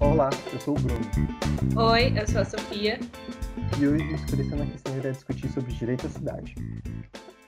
Olá, 0.00 0.30
eu 0.52 0.60
sou 0.60 0.76
o 0.76 0.80
Bruno. 0.80 1.00
Oi, 1.76 2.12
eu 2.18 2.26
sou 2.28 2.40
a 2.40 2.44
Sofia. 2.44 2.98
E 3.80 3.86
hoje 3.86 4.04
o 4.04 4.14
Escurecendo 4.14 4.62
a 4.62 4.66
Questão 4.66 4.96
irá 4.96 5.10
discutir 5.10 5.48
sobre 5.48 5.72
direito 5.72 6.06
à 6.06 6.10
cidade. 6.10 6.54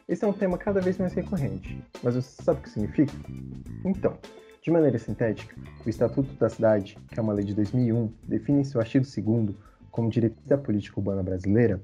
Esse 0.08 0.24
é 0.24 0.28
um 0.28 0.32
tema 0.32 0.58
cada 0.58 0.80
vez 0.80 0.98
mais 0.98 1.12
recorrente, 1.12 1.82
mas 2.02 2.14
você 2.14 2.42
sabe 2.42 2.60
o 2.60 2.62
que 2.62 2.70
significa? 2.70 3.12
Então, 3.84 4.18
de 4.62 4.70
maneira 4.70 4.98
sintética, 4.98 5.54
o 5.84 5.88
Estatuto 5.88 6.32
da 6.34 6.48
Cidade, 6.48 6.98
que 7.10 7.18
é 7.18 7.22
uma 7.22 7.32
lei 7.32 7.44
de 7.44 7.54
2001, 7.54 8.12
define 8.24 8.60
em 8.60 8.64
seu 8.64 8.80
artigo 8.80 9.04
2 9.04 9.56
como 9.90 10.10
diretriz 10.10 10.44
da 10.46 10.58
política 10.58 10.98
urbana 10.98 11.22
brasileira 11.22 11.80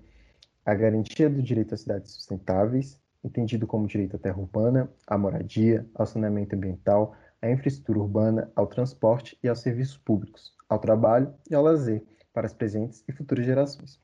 a 0.64 0.74
garantia 0.74 1.28
do 1.28 1.42
direito 1.42 1.74
a 1.74 1.76
cidades 1.76 2.12
sustentáveis, 2.12 2.98
entendido 3.22 3.66
como 3.66 3.86
direito 3.86 4.16
à 4.16 4.18
terra 4.18 4.38
urbana, 4.38 4.90
à 5.06 5.16
moradia, 5.16 5.86
ao 5.94 6.06
saneamento 6.06 6.56
ambiental, 6.56 7.14
à 7.40 7.50
infraestrutura 7.50 7.98
urbana, 7.98 8.50
ao 8.54 8.66
transporte 8.66 9.38
e 9.42 9.48
aos 9.48 9.60
serviços 9.60 9.96
públicos, 9.96 10.54
ao 10.68 10.78
trabalho 10.78 11.32
e 11.50 11.54
ao 11.54 11.62
lazer 11.62 12.04
para 12.32 12.46
as 12.46 12.52
presentes 12.52 13.04
e 13.08 13.12
futuras 13.12 13.44
gerações. 13.44 14.00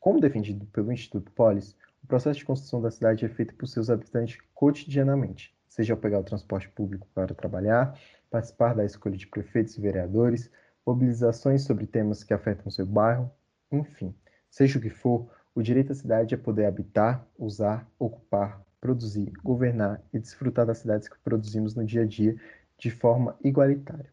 Como 0.00 0.20
defendido 0.20 0.66
pelo 0.66 0.92
Instituto 0.92 1.30
Polis, 1.32 1.76
o 2.02 2.06
processo 2.06 2.38
de 2.38 2.44
construção 2.44 2.80
da 2.80 2.90
cidade 2.90 3.24
é 3.24 3.28
feito 3.28 3.54
por 3.54 3.66
seus 3.66 3.90
habitantes 3.90 4.38
cotidianamente, 4.54 5.54
seja 5.68 5.92
ao 5.92 5.98
pegar 5.98 6.20
o 6.20 6.24
transporte 6.24 6.68
público 6.68 7.06
para 7.14 7.34
trabalhar, 7.34 7.98
participar 8.30 8.74
da 8.74 8.84
escolha 8.84 9.16
de 9.16 9.26
prefeitos 9.26 9.76
e 9.76 9.80
vereadores, 9.80 10.50
mobilizações 10.86 11.62
sobre 11.62 11.86
temas 11.86 12.24
que 12.24 12.32
afetam 12.32 12.70
seu 12.70 12.86
bairro, 12.86 13.30
enfim, 13.70 14.14
seja 14.50 14.78
o 14.78 14.82
que 14.82 14.90
for, 14.90 15.30
o 15.58 15.62
direito 15.62 15.90
à 15.90 15.94
cidade 15.96 16.36
é 16.36 16.38
poder 16.38 16.66
habitar, 16.66 17.26
usar, 17.36 17.84
ocupar, 17.98 18.62
produzir, 18.80 19.32
governar 19.42 20.00
e 20.12 20.18
desfrutar 20.20 20.64
das 20.64 20.78
cidades 20.78 21.08
que 21.08 21.18
produzimos 21.18 21.74
no 21.74 21.84
dia 21.84 22.02
a 22.02 22.06
dia 22.06 22.36
de 22.78 22.92
forma 22.92 23.36
igualitária. 23.42 24.08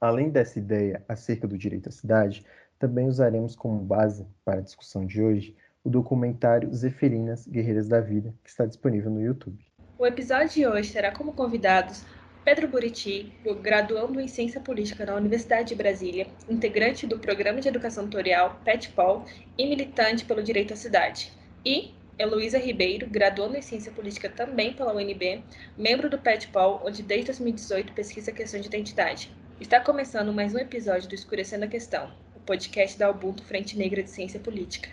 Além 0.00 0.30
dessa 0.30 0.58
ideia 0.58 1.04
acerca 1.06 1.46
do 1.46 1.58
direito 1.58 1.90
à 1.90 1.92
cidade, 1.92 2.46
também 2.78 3.08
usaremos 3.08 3.54
como 3.54 3.78
base 3.78 4.26
para 4.42 4.60
a 4.60 4.62
discussão 4.62 5.04
de 5.04 5.20
hoje 5.20 5.54
o 5.84 5.90
documentário 5.90 6.72
Zefirinas 6.72 7.46
Guerreiras 7.46 7.88
da 7.88 8.00
Vida, 8.00 8.34
que 8.42 8.48
está 8.48 8.64
disponível 8.64 9.10
no 9.10 9.20
YouTube. 9.20 9.62
O 9.98 10.06
episódio 10.06 10.48
de 10.48 10.66
hoje 10.66 10.94
terá 10.94 11.12
como 11.12 11.34
convidados 11.34 12.06
Pedro 12.46 12.68
Buriti, 12.68 13.32
graduando 13.60 14.20
em 14.20 14.28
Ciência 14.28 14.60
Política 14.60 15.04
na 15.04 15.16
Universidade 15.16 15.70
de 15.70 15.74
Brasília, 15.74 16.28
integrante 16.48 17.04
do 17.04 17.18
Programa 17.18 17.60
de 17.60 17.66
Educação 17.66 18.04
Tutorial 18.04 18.60
PETPOL 18.64 19.24
e 19.58 19.66
militante 19.66 20.24
pelo 20.24 20.44
direito 20.44 20.72
à 20.72 20.76
cidade. 20.76 21.32
E 21.64 21.92
Heloísa 22.16 22.56
Ribeiro, 22.56 23.08
graduando 23.10 23.56
em 23.56 23.62
Ciência 23.62 23.90
Política 23.90 24.28
também 24.28 24.72
pela 24.72 24.94
UNB, 24.94 25.42
membro 25.76 26.08
do 26.08 26.20
PETPOL, 26.20 26.82
onde 26.84 27.02
desde 27.02 27.32
2018 27.32 27.92
pesquisa 27.92 28.30
a 28.30 28.34
questão 28.34 28.60
de 28.60 28.68
identidade. 28.68 29.28
Está 29.60 29.80
começando 29.80 30.32
mais 30.32 30.54
um 30.54 30.58
episódio 30.58 31.08
do 31.08 31.16
Escurecendo 31.16 31.64
a 31.64 31.68
Questão, 31.68 32.12
o 32.36 32.38
podcast 32.38 32.96
da 32.96 33.10
Ubuntu 33.10 33.42
Frente 33.42 33.76
Negra 33.76 34.04
de 34.04 34.10
Ciência 34.10 34.38
Política. 34.38 34.90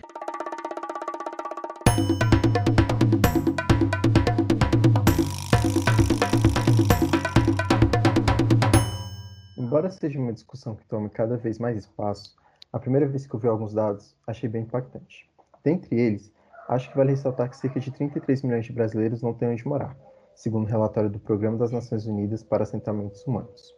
Embora 9.74 9.90
seja 9.90 10.20
uma 10.20 10.32
discussão 10.32 10.76
que 10.76 10.86
tome 10.86 11.10
cada 11.10 11.36
vez 11.36 11.58
mais 11.58 11.76
espaço, 11.76 12.36
a 12.72 12.78
primeira 12.78 13.08
vez 13.08 13.26
que 13.26 13.34
eu 13.34 13.40
vi 13.40 13.48
alguns 13.48 13.74
dados 13.74 14.16
achei 14.28 14.48
bem 14.48 14.62
impactante. 14.62 15.28
Dentre 15.64 16.00
eles, 16.00 16.32
acho 16.70 16.92
que 16.92 16.96
vale 16.96 17.10
ressaltar 17.10 17.50
que 17.50 17.58
cerca 17.58 17.80
de 17.80 17.90
33 17.90 18.44
milhões 18.44 18.68
de 18.68 18.72
brasileiros 18.72 19.24
não 19.24 19.34
têm 19.34 19.50
onde 19.50 19.68
morar, 19.68 19.98
segundo 20.36 20.66
o 20.66 20.68
um 20.68 20.70
relatório 20.70 21.10
do 21.10 21.20
Programa 21.20 21.58
das 21.58 21.72
Nações 21.72 22.06
Unidas 22.06 22.44
para 22.44 22.62
Assentamentos 22.62 23.26
Humanos. 23.26 23.74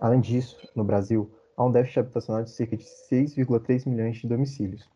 Além 0.00 0.18
disso, 0.18 0.68
no 0.74 0.82
Brasil, 0.82 1.30
há 1.56 1.64
um 1.64 1.70
déficit 1.70 2.00
habitacional 2.00 2.42
de 2.42 2.50
cerca 2.50 2.76
de 2.76 2.82
6,3 2.82 3.88
milhões 3.88 4.16
de 4.16 4.26
domicílios, 4.26 4.90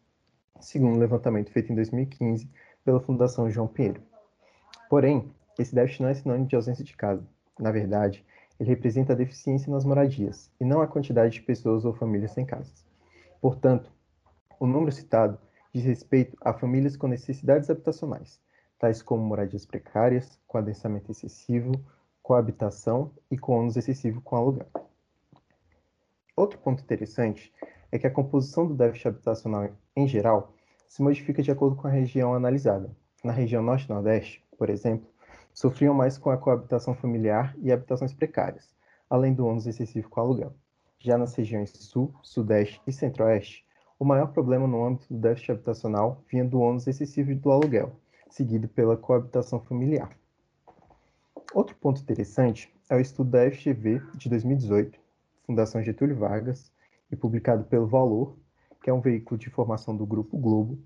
segundo 0.59 0.97
um 0.97 0.99
levantamento 0.99 1.53
feito 1.53 1.71
em 1.71 1.77
2015 1.77 2.51
pela 2.85 2.99
Fundação 2.99 3.49
João 3.49 3.69
Pinheiro. 3.69 4.03
Porém, 4.91 5.33
esse 5.57 5.73
déficit 5.73 6.03
não 6.03 6.09
é 6.09 6.15
sinônimo 6.15 6.49
de 6.49 6.57
ausência 6.57 6.85
de 6.85 6.97
casa. 6.97 7.25
Na 7.61 7.71
verdade, 7.71 8.25
ele 8.63 8.71
representa 8.71 9.13
a 9.13 9.17
deficiência 9.17 9.73
nas 9.73 9.85
moradias, 9.85 10.49
e 10.61 10.65
não 10.65 10.81
a 10.81 10.87
quantidade 10.87 11.35
de 11.35 11.43
pessoas 11.43 11.85
ou 11.85 11.93
famílias 11.93 12.31
sem 12.31 12.47
casas. 12.47 12.87
Portanto, 13.41 13.91
o 14.61 14.69
número 14.69 14.93
citado 14.93 15.37
diz 15.75 15.85
respeito 15.85 16.37
a 16.41 16.53
famílias 16.53 16.97
com 16.97 17.09
necessidades 17.09 17.69
habitacionais, 17.69 18.41
tais 18.79 19.03
como 19.03 19.25
moradias 19.25 19.67
precárias, 19.67 20.39
com 20.47 20.59
adensamento 20.59 21.11
excessivo, 21.11 21.73
coabitação 22.23 23.11
e 23.29 23.37
com 23.37 23.59
ônus 23.59 23.77
excessivo 23.77 24.21
com 24.21 24.37
aluguel. 24.37 24.69
Outro 26.37 26.57
ponto 26.61 26.85
interessante 26.85 27.53
é 27.91 27.99
que 27.99 28.07
a 28.07 28.11
composição 28.13 28.65
do 28.65 28.75
déficit 28.75 29.09
habitacional 29.09 29.71
em 29.97 30.07
geral 30.07 30.55
se 30.87 31.03
modifica 31.03 31.43
de 31.43 31.51
acordo 31.51 31.75
com 31.75 31.89
a 31.89 31.91
região 31.91 32.33
analisada. 32.33 32.95
Na 33.25 33.33
região 33.33 33.61
Norte-Nordeste, 33.61 34.41
por 34.57 34.71
exemplo, 34.71 35.09
sofriam 35.53 35.95
mais 35.95 36.19
com 36.19 36.31
a 36.31 36.37
coabitação 36.37 36.95
familiar 36.95 37.55
e 37.61 37.71
habitações 37.71 38.13
precárias, 38.13 38.75
além 39.09 39.35
do 39.35 39.47
ônus 39.47 39.67
excessivo 39.67 40.09
com 40.09 40.21
aluguel. 40.21 40.55
Já 40.99 41.19
nas 41.19 41.35
regiões 41.35 41.71
Sul, 41.71 42.15
Sudeste 42.23 42.81
e 42.87 42.93
Centro-Oeste, 42.93 43.67
o 43.99 44.05
maior 44.05 44.29
problema 44.29 44.67
no 44.67 44.85
âmbito 44.85 45.13
do 45.13 45.21
déficit 45.21 45.53
habitacional 45.53 46.23
vinha 46.31 46.45
do 46.45 46.61
ônus 46.61 46.87
excessivo 46.87 47.35
do 47.35 47.51
aluguel, 47.51 47.93
seguido 48.31 48.69
pela 48.69 48.97
coabitação 48.97 49.61
familiar. 49.61 50.11
Outro 51.55 51.77
ponto 51.77 52.01
interessante 52.01 52.73
é 52.89 52.97
o 52.97 53.01
estudo 53.01 53.31
da 53.31 53.51
FGV 53.51 54.01
de 54.15 54.29
2018, 54.29 54.99
Fundação 55.47 55.83
Getúlio 55.83 56.17
Vargas, 56.17 56.73
e 57.11 57.17
publicado 57.17 57.65
pelo 57.65 57.87
Valor, 57.87 58.37
que 58.83 58.89
é 58.89 58.93
um 58.93 59.01
veículo 59.01 59.39
de 59.39 59.49
informação 59.49 59.95
do 59.95 60.07
Grupo 60.07 60.39
Globo, 60.39 60.79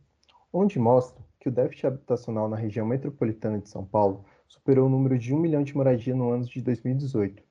onde 0.52 0.78
mostra 0.78 1.24
que 1.38 1.48
o 1.48 1.52
déficit 1.52 1.86
habitacional 1.86 2.48
na 2.48 2.56
região 2.56 2.86
metropolitana 2.86 3.58
de 3.58 3.68
São 3.68 3.84
Paulo 3.84 4.24
superou 4.48 4.86
o 4.86 4.90
número 4.90 5.18
de 5.18 5.34
1 5.34 5.38
milhão 5.38 5.62
de 5.62 5.76
moradias 5.76 6.16
no 6.16 6.30
ano 6.30 6.44
de 6.44 6.60
2018. 6.60 7.42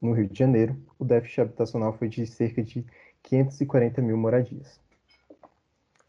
No 0.00 0.12
Rio 0.12 0.26
de 0.26 0.38
Janeiro, 0.38 0.76
o 0.98 1.04
déficit 1.04 1.42
habitacional 1.42 1.92
foi 1.92 2.08
de 2.08 2.26
cerca 2.26 2.62
de 2.62 2.84
540 3.22 4.02
mil 4.02 4.16
moradias. 4.16 4.80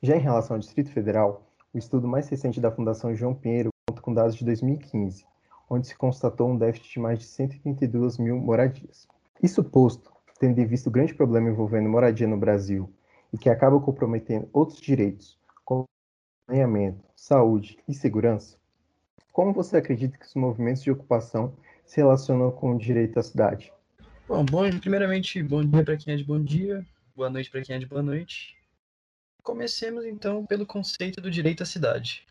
Já 0.01 0.15
em 0.15 0.19
relação 0.19 0.55
ao 0.55 0.59
Distrito 0.59 0.91
Federal, 0.91 1.47
o 1.73 1.77
estudo 1.77 2.07
mais 2.07 2.27
recente 2.27 2.59
da 2.59 2.71
Fundação 2.71 3.15
João 3.15 3.33
Pinheiro 3.33 3.69
conta 3.87 4.01
com 4.01 4.13
dados 4.13 4.35
de 4.35 4.43
2015, 4.43 5.25
onde 5.69 5.87
se 5.87 5.95
constatou 5.95 6.49
um 6.49 6.57
déficit 6.57 6.93
de 6.93 6.99
mais 6.99 7.19
de 7.19 7.25
132 7.25 8.17
mil 8.17 8.37
moradias. 8.37 9.07
Isso 9.41 9.63
posto, 9.63 10.11
tendo 10.39 10.59
em 10.59 10.65
vista 10.65 10.89
o 10.89 10.91
grande 10.91 11.13
problema 11.13 11.49
envolvendo 11.49 11.89
moradia 11.89 12.27
no 12.27 12.37
Brasil 12.37 12.89
e 13.31 13.37
que 13.37 13.49
acaba 13.49 13.79
comprometendo 13.79 14.49
outros 14.53 14.79
direitos, 14.79 15.39
como 15.63 15.85
saneamento, 16.47 17.03
saúde 17.15 17.77
e 17.87 17.93
segurança, 17.93 18.57
como 19.33 19.51
você 19.51 19.77
acredita 19.77 20.15
que 20.15 20.27
os 20.27 20.35
movimentos 20.35 20.83
de 20.83 20.91
ocupação 20.91 21.57
se 21.83 21.97
relacionam 21.97 22.51
com 22.51 22.75
o 22.75 22.77
direito 22.77 23.19
à 23.19 23.23
cidade? 23.23 23.73
Bom, 24.27 24.45
bom 24.45 24.79
primeiramente, 24.79 25.41
bom 25.41 25.65
dia 25.65 25.83
para 25.83 25.97
quem 25.97 26.13
é 26.13 26.17
de 26.17 26.23
bom 26.23 26.39
dia, 26.39 26.85
boa 27.15 27.31
noite 27.31 27.49
para 27.49 27.63
quem 27.63 27.75
é 27.75 27.79
de 27.79 27.87
boa 27.87 28.03
noite. 28.03 28.55
Comecemos 29.41 30.05
então 30.05 30.45
pelo 30.45 30.67
conceito 30.67 31.19
do 31.19 31.31
direito 31.31 31.63
à 31.63 31.65
cidade. 31.65 32.27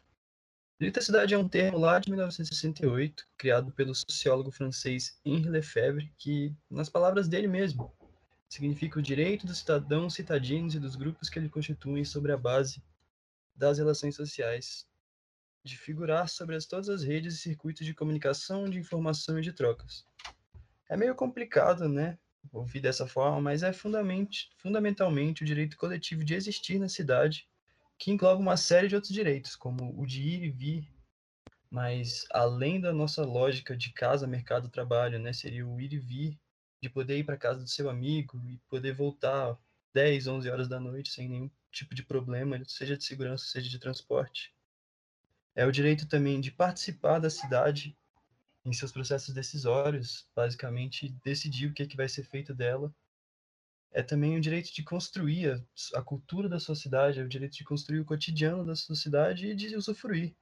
Direito 0.78 1.00
à 1.00 1.02
cidade 1.02 1.34
é 1.34 1.38
um 1.38 1.48
termo 1.48 1.76
lá 1.76 1.98
de 1.98 2.08
1968, 2.08 3.26
criado 3.36 3.72
pelo 3.72 3.94
sociólogo 3.94 4.52
francês 4.52 5.18
Henri 5.24 5.48
Lefebvre, 5.48 6.12
que, 6.16 6.54
nas 6.70 6.88
palavras 6.88 7.28
dele 7.28 7.48
mesmo, 7.48 7.92
significa 8.48 8.98
o 8.98 9.02
direito 9.02 9.44
dos 9.44 9.58
cidadãos 9.58 10.14
citadinos 10.14 10.74
e 10.76 10.80
dos 10.80 10.94
grupos 10.94 11.28
que 11.28 11.38
ele 11.38 11.48
constituem 11.48 12.04
sobre 12.04 12.30
a 12.30 12.36
base 12.36 12.80
das 13.56 13.78
relações 13.78 14.14
sociais 14.14 14.86
de 15.64 15.76
figurar 15.76 16.28
sobre 16.28 16.56
as, 16.56 16.66
todas 16.66 16.88
as 16.88 17.04
redes 17.04 17.34
e 17.34 17.38
circuitos 17.38 17.86
de 17.86 17.94
comunicação, 17.94 18.64
de 18.64 18.78
informação 18.78 19.38
e 19.38 19.42
de 19.42 19.52
trocas. 19.52 20.04
É 20.88 20.96
meio 20.96 21.14
complicado, 21.14 21.88
né? 21.88 22.18
Ouvir 22.52 22.80
dessa 22.80 23.06
forma, 23.06 23.40
mas 23.40 23.62
é 23.62 23.72
fundamentalmente 23.72 25.42
o 25.42 25.46
direito 25.46 25.76
coletivo 25.76 26.24
de 26.24 26.34
existir 26.34 26.78
na 26.78 26.88
cidade, 26.88 27.48
que 27.96 28.10
engloba 28.10 28.40
uma 28.40 28.56
série 28.56 28.88
de 28.88 28.96
outros 28.96 29.12
direitos, 29.12 29.54
como 29.54 29.94
o 29.96 30.04
de 30.04 30.20
ir 30.20 30.42
e 30.42 30.50
vir, 30.50 30.88
mas 31.70 32.26
além 32.32 32.80
da 32.80 32.92
nossa 32.92 33.24
lógica 33.24 33.76
de 33.76 33.92
casa, 33.92 34.26
mercado, 34.26 34.68
trabalho, 34.68 35.20
né? 35.20 35.32
Seria 35.32 35.66
o 35.66 35.80
ir 35.80 35.92
e 35.92 35.98
vir, 35.98 36.38
de 36.80 36.90
poder 36.90 37.18
ir 37.18 37.24
para 37.24 37.36
casa 37.36 37.60
do 37.60 37.68
seu 37.68 37.88
amigo 37.88 38.42
e 38.44 38.58
poder 38.68 38.92
voltar 38.92 39.56
10, 39.94 40.26
11 40.26 40.50
horas 40.50 40.68
da 40.68 40.80
noite 40.80 41.12
sem 41.12 41.28
nenhum 41.28 41.50
tipo 41.70 41.94
de 41.94 42.02
problema, 42.02 42.60
seja 42.66 42.96
de 42.96 43.04
segurança, 43.04 43.44
seja 43.44 43.70
de 43.70 43.78
transporte 43.78 44.52
é 45.54 45.66
o 45.66 45.72
direito 45.72 46.06
também 46.08 46.40
de 46.40 46.50
participar 46.50 47.18
da 47.18 47.30
cidade 47.30 47.96
em 48.64 48.72
seus 48.72 48.92
processos 48.92 49.34
decisórios, 49.34 50.28
basicamente 50.34 51.08
decidir 51.24 51.66
o 51.68 51.74
que, 51.74 51.82
é 51.82 51.86
que 51.86 51.96
vai 51.96 52.08
ser 52.08 52.24
feito 52.24 52.54
dela. 52.54 52.94
É 53.90 54.02
também 54.02 54.36
o 54.36 54.40
direito 54.40 54.72
de 54.72 54.82
construir 54.82 55.50
a, 55.50 55.98
a 55.98 56.02
cultura 56.02 56.48
da 56.48 56.58
sua 56.58 56.74
cidade, 56.74 57.20
é 57.20 57.22
o 57.22 57.28
direito 57.28 57.56
de 57.56 57.64
construir 57.64 58.00
o 58.00 58.04
cotidiano 58.04 58.64
da 58.64 58.74
sua 58.74 58.96
cidade 58.96 59.48
e 59.48 59.54
de 59.54 59.76
usufruir 59.76 60.34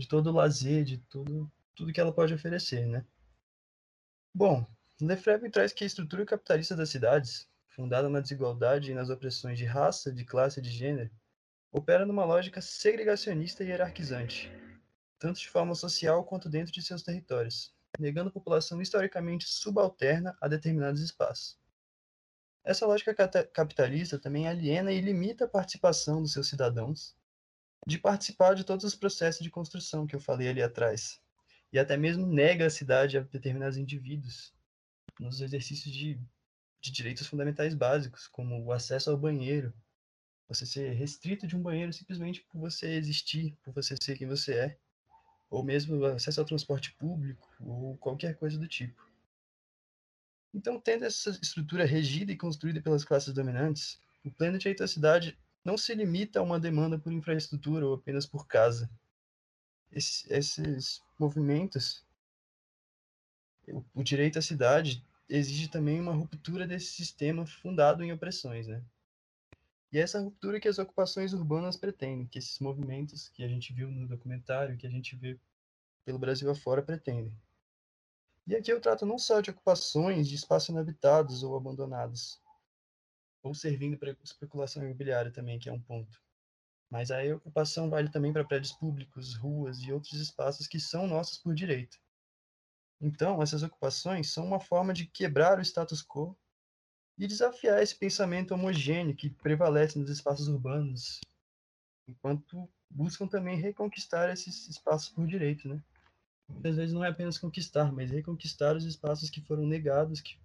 de 0.00 0.08
todo 0.08 0.28
o 0.28 0.32
lazer, 0.32 0.84
de 0.84 0.98
tudo, 0.98 1.50
tudo 1.74 1.92
que 1.92 2.00
ela 2.00 2.12
pode 2.12 2.32
oferecer, 2.32 2.86
né? 2.86 3.04
Bom, 4.34 4.66
Lefebvre 5.00 5.50
traz 5.50 5.72
que 5.72 5.84
a 5.84 5.86
estrutura 5.86 6.24
capitalista 6.24 6.74
das 6.74 6.88
cidades, 6.88 7.48
fundada 7.68 8.08
na 8.08 8.20
desigualdade 8.20 8.90
e 8.90 8.94
nas 8.94 9.10
opressões 9.10 9.58
de 9.58 9.64
raça, 9.64 10.12
de 10.12 10.24
classe 10.24 10.60
e 10.60 10.62
de 10.62 10.70
gênero, 10.70 11.10
opera 11.72 12.04
numa 12.04 12.24
lógica 12.24 12.60
segregacionista 12.60 13.62
e 13.62 13.68
hierarquizante, 13.68 14.50
tanto 15.18 15.38
de 15.38 15.48
forma 15.48 15.74
social 15.74 16.24
quanto 16.24 16.48
dentro 16.48 16.72
de 16.72 16.82
seus 16.82 17.02
territórios, 17.02 17.72
negando 17.98 18.32
população 18.32 18.82
historicamente 18.82 19.48
subalterna 19.48 20.36
a 20.40 20.48
determinados 20.48 21.00
espaços. 21.00 21.58
Essa 22.64 22.86
lógica 22.86 23.14
capitalista 23.44 24.18
também 24.18 24.48
aliena 24.48 24.92
e 24.92 25.00
limita 25.00 25.44
a 25.44 25.48
participação 25.48 26.20
dos 26.20 26.32
seus 26.32 26.48
cidadãos 26.48 27.16
de 27.86 27.98
participar 27.98 28.54
de 28.54 28.64
todos 28.64 28.84
os 28.84 28.94
processos 28.94 29.42
de 29.42 29.50
construção 29.50 30.06
que 30.06 30.14
eu 30.14 30.20
falei 30.20 30.48
ali 30.48 30.62
atrás, 30.62 31.20
e 31.72 31.78
até 31.78 31.96
mesmo 31.96 32.26
nega 32.26 32.66
a 32.66 32.70
cidade 32.70 33.16
a 33.16 33.22
determinados 33.22 33.78
indivíduos 33.78 34.52
nos 35.18 35.40
exercícios 35.40 35.94
de, 35.94 36.20
de 36.80 36.90
direitos 36.90 37.26
fundamentais 37.26 37.74
básicos, 37.74 38.26
como 38.26 38.62
o 38.62 38.72
acesso 38.72 39.10
ao 39.10 39.16
banheiro, 39.16 39.72
você 40.50 40.66
ser 40.66 40.92
restrito 40.94 41.46
de 41.46 41.56
um 41.56 41.62
banheiro 41.62 41.92
simplesmente 41.92 42.42
por 42.50 42.58
você 42.58 42.94
existir, 42.94 43.56
por 43.62 43.72
você 43.72 43.94
ser 44.02 44.18
quem 44.18 44.26
você 44.26 44.54
é, 44.54 44.78
ou 45.48 45.62
mesmo 45.62 46.04
acesso 46.04 46.40
ao 46.40 46.46
transporte 46.46 46.92
público, 46.94 47.48
ou 47.60 47.96
qualquer 47.98 48.36
coisa 48.36 48.58
do 48.58 48.66
tipo. 48.66 49.08
Então, 50.52 50.80
tendo 50.80 51.04
essa 51.04 51.30
estrutura 51.30 51.84
regida 51.84 52.32
e 52.32 52.36
construída 52.36 52.82
pelas 52.82 53.04
classes 53.04 53.32
dominantes, 53.32 54.00
o 54.24 54.30
plano 54.30 54.54
de 54.54 54.62
direito 54.62 54.82
à 54.82 54.88
cidade 54.88 55.38
não 55.64 55.78
se 55.78 55.94
limita 55.94 56.40
a 56.40 56.42
uma 56.42 56.58
demanda 56.58 56.98
por 56.98 57.12
infraestrutura 57.12 57.86
ou 57.86 57.94
apenas 57.94 58.26
por 58.26 58.48
casa. 58.48 58.90
Esses, 59.92 60.28
esses 60.28 61.02
movimentos, 61.16 62.04
o, 63.68 63.84
o 63.94 64.02
direito 64.02 64.38
à 64.38 64.42
cidade 64.42 65.04
exige 65.28 65.68
também 65.68 66.00
uma 66.00 66.12
ruptura 66.12 66.66
desse 66.66 66.86
sistema 66.86 67.46
fundado 67.46 68.02
em 68.02 68.12
opressões, 68.12 68.66
né? 68.66 68.82
E 69.92 69.98
é 69.98 70.02
essa 70.02 70.20
ruptura 70.20 70.60
que 70.60 70.68
as 70.68 70.78
ocupações 70.78 71.32
urbanas 71.32 71.76
pretendem, 71.76 72.26
que 72.26 72.38
esses 72.38 72.58
movimentos 72.60 73.28
que 73.28 73.42
a 73.42 73.48
gente 73.48 73.72
viu 73.72 73.90
no 73.90 74.06
documentário, 74.06 74.76
que 74.76 74.86
a 74.86 74.90
gente 74.90 75.16
vê 75.16 75.38
pelo 76.04 76.18
Brasil 76.18 76.48
afora, 76.50 76.82
pretendem. 76.82 77.34
E 78.46 78.54
aqui 78.54 78.72
eu 78.72 78.80
trato 78.80 79.04
não 79.04 79.18
só 79.18 79.40
de 79.40 79.50
ocupações 79.50 80.28
de 80.28 80.36
espaços 80.36 80.68
inabitados 80.68 81.42
ou 81.42 81.56
abandonados, 81.56 82.40
ou 83.42 83.54
servindo 83.54 83.98
para 83.98 84.16
especulação 84.22 84.82
imobiliária 84.84 85.30
também, 85.30 85.58
que 85.58 85.68
é 85.68 85.72
um 85.72 85.80
ponto. 85.80 86.20
Mas 86.88 87.10
a 87.10 87.22
ocupação 87.34 87.88
vale 87.88 88.10
também 88.10 88.32
para 88.32 88.44
prédios 88.44 88.72
públicos, 88.72 89.34
ruas 89.34 89.80
e 89.80 89.92
outros 89.92 90.20
espaços 90.20 90.66
que 90.66 90.78
são 90.78 91.06
nossos 91.06 91.38
por 91.38 91.54
direito. 91.54 91.98
Então, 93.00 93.42
essas 93.42 93.62
ocupações 93.62 94.30
são 94.30 94.44
uma 94.44 94.60
forma 94.60 94.92
de 94.92 95.06
quebrar 95.06 95.58
o 95.58 95.62
status 95.62 96.02
quo 96.02 96.36
e 97.20 97.26
desafiar 97.26 97.82
esse 97.82 97.94
pensamento 97.94 98.54
homogêneo 98.54 99.14
que 99.14 99.28
prevalece 99.28 99.98
nos 99.98 100.08
espaços 100.08 100.48
urbanos, 100.48 101.20
enquanto 102.08 102.66
buscam 102.88 103.26
também 103.26 103.60
reconquistar 103.60 104.32
esses 104.32 104.66
espaços 104.66 105.10
por 105.10 105.26
direito, 105.26 105.68
né? 105.68 105.78
Muitas 106.48 106.76
vezes 106.76 106.94
não 106.94 107.04
é 107.04 107.08
apenas 107.08 107.38
conquistar, 107.38 107.92
mas 107.92 108.10
reconquistar 108.10 108.74
os 108.74 108.84
espaços 108.84 109.28
que 109.28 109.42
foram 109.42 109.66
negados, 109.66 110.22
que 110.22 110.38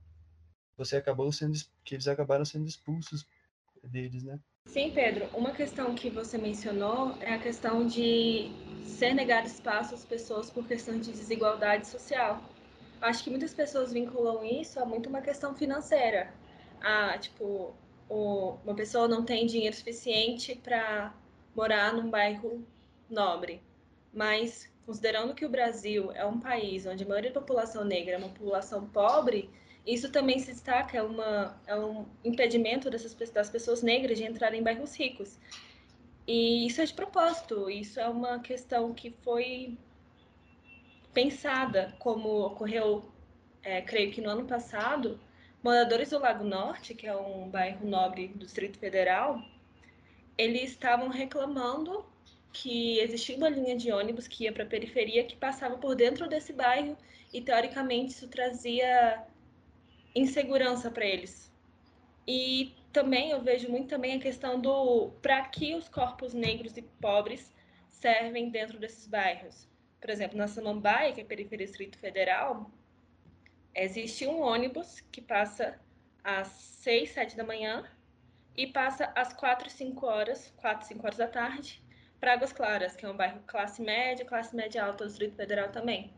você 0.78 0.98
acabou 0.98 1.32
sendo, 1.32 1.58
que 1.86 1.96
eles 1.96 2.10
acabaram 2.10 2.44
sendo 2.44 2.68
expulsos 2.68 3.26
deles, 3.82 4.24
né? 4.24 4.38
Sim, 4.68 4.92
Pedro. 4.92 5.30
Uma 5.34 5.52
questão 5.52 5.96
que 5.96 6.10
você 6.10 6.38
mencionou 6.38 7.16
é 7.22 7.36
a 7.36 7.40
questão 7.40 7.88
de 7.88 8.52
ser 8.84 9.14
negado 9.14 9.48
espaço 9.48 9.96
às 9.96 10.04
pessoas 10.04 10.50
por 10.50 10.68
questão 10.68 11.00
de 11.00 11.14
desigualdade 11.14 11.88
social. 11.88 12.44
Acho 13.00 13.24
que 13.24 13.30
muitas 13.30 13.54
pessoas 13.54 13.94
vinculam 13.94 14.44
isso 14.44 14.78
a 14.78 14.86
muito 14.86 15.08
uma 15.08 15.22
questão 15.22 15.56
financeira 15.56 16.34
ah, 16.82 17.18
tipo, 17.18 17.76
o, 18.10 18.58
uma 18.64 18.76
pessoa 18.76 19.08
não 19.08 19.24
tem 19.24 19.46
dinheiro 19.46 19.76
suficiente 19.76 20.56
para 20.56 21.14
morar 21.56 21.94
num 21.94 22.10
bairro 22.10 22.66
nobre. 23.10 23.62
Mas, 24.14 24.72
considerando 24.86 25.34
que 25.34 25.46
o 25.46 25.50
Brasil 25.50 26.12
é 26.14 26.26
um 26.26 26.40
país 26.40 26.86
onde 26.86 27.04
a 27.04 27.08
maioria 27.08 27.32
da 27.32 27.40
população 27.40 27.84
negra 27.84 28.14
é 28.14 28.18
uma 28.18 28.30
população 28.30 28.88
pobre, 28.88 29.50
isso 29.86 30.12
também 30.12 30.40
se 30.40 30.52
destaca, 30.52 30.98
é, 30.98 31.04
uma, 31.04 31.62
é 31.68 31.78
um 31.78 32.06
impedimento 32.24 32.90
dessas, 32.90 33.14
das 33.32 33.50
pessoas 33.50 33.84
negras 33.84 34.18
de 34.18 34.24
entrarem 34.26 34.60
em 34.60 34.64
bairros 34.64 34.96
ricos. 34.96 35.38
E 36.28 36.66
isso 36.66 36.82
é 36.82 36.86
de 36.86 36.94
propósito, 36.94 37.70
isso 37.70 38.00
é 38.00 38.10
uma 38.10 38.40
questão 38.40 38.94
que 38.94 39.12
foi 39.12 39.78
pensada, 41.14 41.96
como 42.00 42.46
ocorreu, 42.46 43.06
é, 43.62 43.82
creio 43.82 44.12
que 44.12 44.22
no 44.22 44.30
ano 44.30 44.46
passado, 44.46 45.20
Moradores 45.66 46.12
do 46.12 46.20
Lago 46.20 46.44
Norte, 46.44 46.94
que 46.94 47.08
é 47.08 47.16
um 47.18 47.50
bairro 47.50 47.88
nobre 47.88 48.28
do 48.28 48.46
Distrito 48.46 48.78
Federal, 48.78 49.42
eles 50.38 50.70
estavam 50.70 51.08
reclamando 51.08 52.06
que 52.54 53.00
existia 53.00 53.36
uma 53.36 53.50
linha 53.50 53.76
de 53.76 53.92
ônibus 53.92 54.28
que 54.28 54.44
ia 54.44 54.54
para 54.54 54.64
a 54.64 54.68
periferia 54.68 55.24
que 55.24 55.36
passava 55.36 55.76
por 55.76 55.96
dentro 55.96 56.30
desse 56.30 56.54
bairro 56.54 56.96
e 57.34 57.42
teoricamente 57.42 58.14
isso 58.14 58.28
trazia 58.28 59.24
insegurança 60.14 60.92
para 60.92 61.04
eles. 61.04 61.52
E 62.28 62.76
também 62.94 63.32
eu 63.32 63.42
vejo 63.42 63.68
muito 63.68 63.88
também 63.88 64.18
a 64.18 64.20
questão 64.20 64.62
do 64.62 65.14
para 65.20 65.46
que 65.48 65.74
os 65.74 65.90
corpos 65.90 66.32
negros 66.32 66.78
e 66.78 66.84
pobres 66.84 67.52
servem 67.90 68.52
dentro 68.52 68.78
desses 68.78 69.08
bairros. 69.08 69.68
Por 70.00 70.12
exemplo, 70.12 70.38
na 70.38 70.48
Samambaia, 70.48 71.12
que 71.12 71.22
é 71.22 71.24
a 71.24 71.28
periferia 71.28 71.66
do 71.66 71.70
Distrito 71.70 71.98
Federal, 71.98 72.70
Existe 73.76 74.26
um 74.26 74.40
ônibus 74.40 75.02
que 75.12 75.22
passa 75.22 75.78
às 76.24 76.48
6, 76.48 77.12
7 77.12 77.36
da 77.36 77.44
manhã 77.44 77.84
e 78.56 78.68
passa 78.68 79.12
às 79.14 79.34
4, 79.34 79.70
5 79.70 80.06
horas, 80.06 80.54
4, 80.58 80.88
5 80.88 81.06
horas 81.06 81.18
da 81.18 81.28
tarde, 81.28 81.84
para 82.20 82.34
Águas 82.34 82.54
Claras, 82.54 82.96
que 82.96 83.06
é 83.06 83.10
um 83.10 83.18
bairro 83.18 83.42
classe 83.46 83.82
média, 83.82 84.26
classe 84.26 84.56
média 84.56 84.84
alta 84.84 85.04
do 85.04 85.10
Distrito 85.10 85.36
Federal 85.36 85.70
também. 85.70 86.14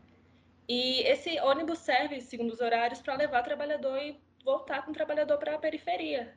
E 0.68 1.00
esse 1.00 1.40
ônibus 1.40 1.80
serve, 1.80 2.20
segundo 2.20 2.52
os 2.52 2.60
horários, 2.60 3.02
para 3.02 3.16
levar 3.16 3.42
trabalhador 3.42 3.98
e 3.98 4.20
voltar 4.44 4.84
com 4.84 4.92
o 4.92 4.94
trabalhador 4.94 5.38
para 5.38 5.56
a 5.56 5.58
periferia. 5.58 6.32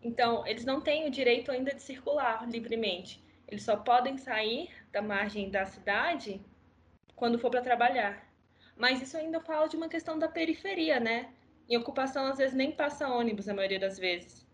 Então, 0.00 0.46
eles 0.46 0.64
não 0.64 0.80
têm 0.80 1.06
o 1.06 1.10
direito 1.10 1.52
ainda 1.52 1.74
de 1.74 1.82
circular 1.82 2.48
livremente. 2.48 3.22
Eles 3.46 3.62
só 3.62 3.76
podem 3.76 4.16
sair 4.16 4.70
da 4.90 5.02
margem 5.02 5.50
da 5.50 5.66
cidade 5.66 6.40
quando 7.14 7.38
for 7.38 7.50
para 7.50 7.60
trabalhar. 7.60 8.31
Mas 8.76 9.02
isso 9.02 9.16
ainda 9.16 9.40
fala 9.40 9.68
de 9.68 9.76
uma 9.76 9.88
questão 9.88 10.18
da 10.18 10.28
periferia, 10.28 10.98
né? 11.00 11.32
Em 11.68 11.76
ocupação, 11.76 12.26
às 12.26 12.38
vezes, 12.38 12.54
nem 12.54 12.72
passa 12.72 13.08
ônibus, 13.08 13.48
a 13.48 13.54
maioria 13.54 13.78
das 13.78 13.98
vezes. 13.98 14.46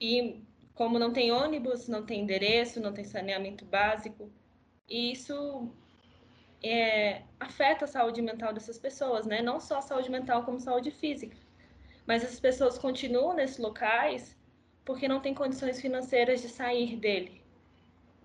E 0.00 0.42
como 0.74 0.98
não 0.98 1.12
tem 1.12 1.30
ônibus, 1.32 1.88
não 1.88 2.04
tem 2.04 2.20
endereço, 2.22 2.80
não 2.80 2.92
tem 2.92 3.04
saneamento 3.04 3.64
básico, 3.64 4.30
e 4.88 5.12
isso 5.12 5.70
é, 6.62 7.22
afeta 7.40 7.84
a 7.84 7.88
saúde 7.88 8.22
mental 8.22 8.52
dessas 8.52 8.78
pessoas, 8.78 9.26
né? 9.26 9.42
Não 9.42 9.60
só 9.60 9.78
a 9.78 9.82
saúde 9.82 10.10
mental, 10.10 10.44
como 10.44 10.60
saúde 10.60 10.90
física. 10.90 11.36
Mas 12.06 12.24
essas 12.24 12.40
pessoas 12.40 12.78
continuam 12.78 13.34
nesses 13.34 13.58
locais 13.58 14.36
porque 14.84 15.06
não 15.08 15.20
têm 15.20 15.34
condições 15.34 15.80
financeiras 15.80 16.42
de 16.42 16.48
sair 16.48 16.96
dele. 16.96 17.41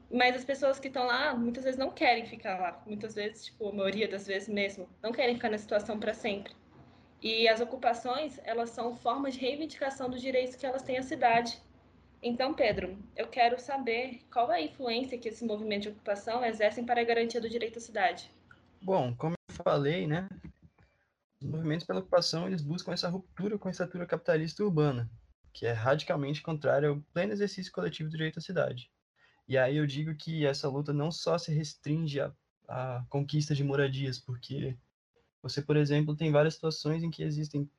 Mas 0.09 0.35
as 0.35 0.45
pessoas 0.45 0.79
que 0.79 0.87
estão 0.87 1.05
lá, 1.05 1.35
muitas 1.35 1.63
vezes 1.63 1.77
não 1.77 1.91
querem 1.91 2.25
ficar 2.25 2.59
lá. 2.59 2.81
Muitas 2.85 3.15
vezes, 3.15 3.45
tipo, 3.45 3.67
a 3.67 3.73
maioria 3.73 4.07
das 4.07 4.25
vezes 4.25 4.47
mesmo, 4.47 4.87
não 5.03 5.11
querem 5.11 5.35
ficar 5.35 5.49
na 5.49 5.57
situação 5.57 5.99
para 5.99 6.13
sempre. 6.13 6.53
E 7.21 7.47
as 7.47 7.59
ocupações, 7.59 8.39
elas 8.43 8.69
são 8.69 8.95
formas 8.95 9.33
de 9.33 9.39
reivindicação 9.41 10.09
dos 10.09 10.21
direitos 10.21 10.55
que 10.55 10.65
elas 10.65 10.83
têm 10.83 10.97
à 10.97 11.03
cidade. 11.03 11.61
Então, 12.21 12.53
Pedro, 12.53 12.97
eu 13.15 13.27
quero 13.27 13.59
saber 13.59 14.21
qual 14.31 14.51
é 14.51 14.57
a 14.57 14.61
influência 14.61 15.17
que 15.17 15.29
esse 15.29 15.43
movimento 15.43 15.83
de 15.83 15.89
ocupação 15.89 16.43
exercem 16.43 16.85
para 16.85 17.01
a 17.01 17.03
garantia 17.03 17.41
do 17.41 17.49
direito 17.49 17.77
à 17.77 17.81
cidade. 17.81 18.31
Bom, 18.81 19.13
como 19.15 19.35
eu 19.49 19.55
falei, 19.63 20.07
né, 20.07 20.27
os 21.41 21.47
movimentos 21.47 21.85
pela 21.85 21.99
ocupação, 21.99 22.47
eles 22.47 22.61
buscam 22.61 22.93
essa 22.93 23.09
ruptura 23.09 23.57
com 23.57 23.67
a 23.67 23.71
estrutura 23.71 24.05
capitalista 24.05 24.63
urbana, 24.63 25.09
que 25.53 25.65
é 25.65 25.71
radicalmente 25.71 26.41
contrária 26.41 26.89
ao 26.89 27.01
pleno 27.13 27.33
exercício 27.33 27.71
coletivo 27.71 28.09
do 28.09 28.17
direito 28.17 28.39
à 28.39 28.41
cidade. 28.41 28.89
E 29.47 29.57
aí 29.57 29.77
eu 29.77 29.87
digo 29.87 30.13
que 30.13 30.45
essa 30.45 30.67
luta 30.67 30.91
não 30.91 31.11
só 31.11 31.37
se 31.37 31.53
restringe 31.53 32.19
à, 32.19 32.33
à 32.67 33.05
conquista 33.09 33.55
de 33.55 33.63
moradias, 33.63 34.19
porque 34.19 34.77
você, 35.41 35.61
por 35.61 35.77
exemplo, 35.77 36.15
tem 36.15 36.31
várias 36.31 36.55
situações 36.55 37.03
em 37.03 37.09
que 37.09 37.23
existem 37.23 37.69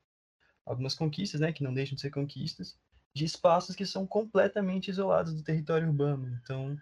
algumas 0.65 0.95
conquistas, 0.95 1.41
né, 1.41 1.53
que 1.53 1.63
não 1.63 1.75
deixam 1.75 1.95
de 1.95 2.01
ser 2.01 2.11
conquistas, 2.11 2.79
de 3.13 3.25
espaços 3.25 3.77
que 3.77 3.85
são 3.85 4.07
completamente 4.07 4.91
isolados 4.91 5.35
do 5.35 5.43
território 5.43 5.89
urbano. 5.89 6.39
Então, 6.43 6.77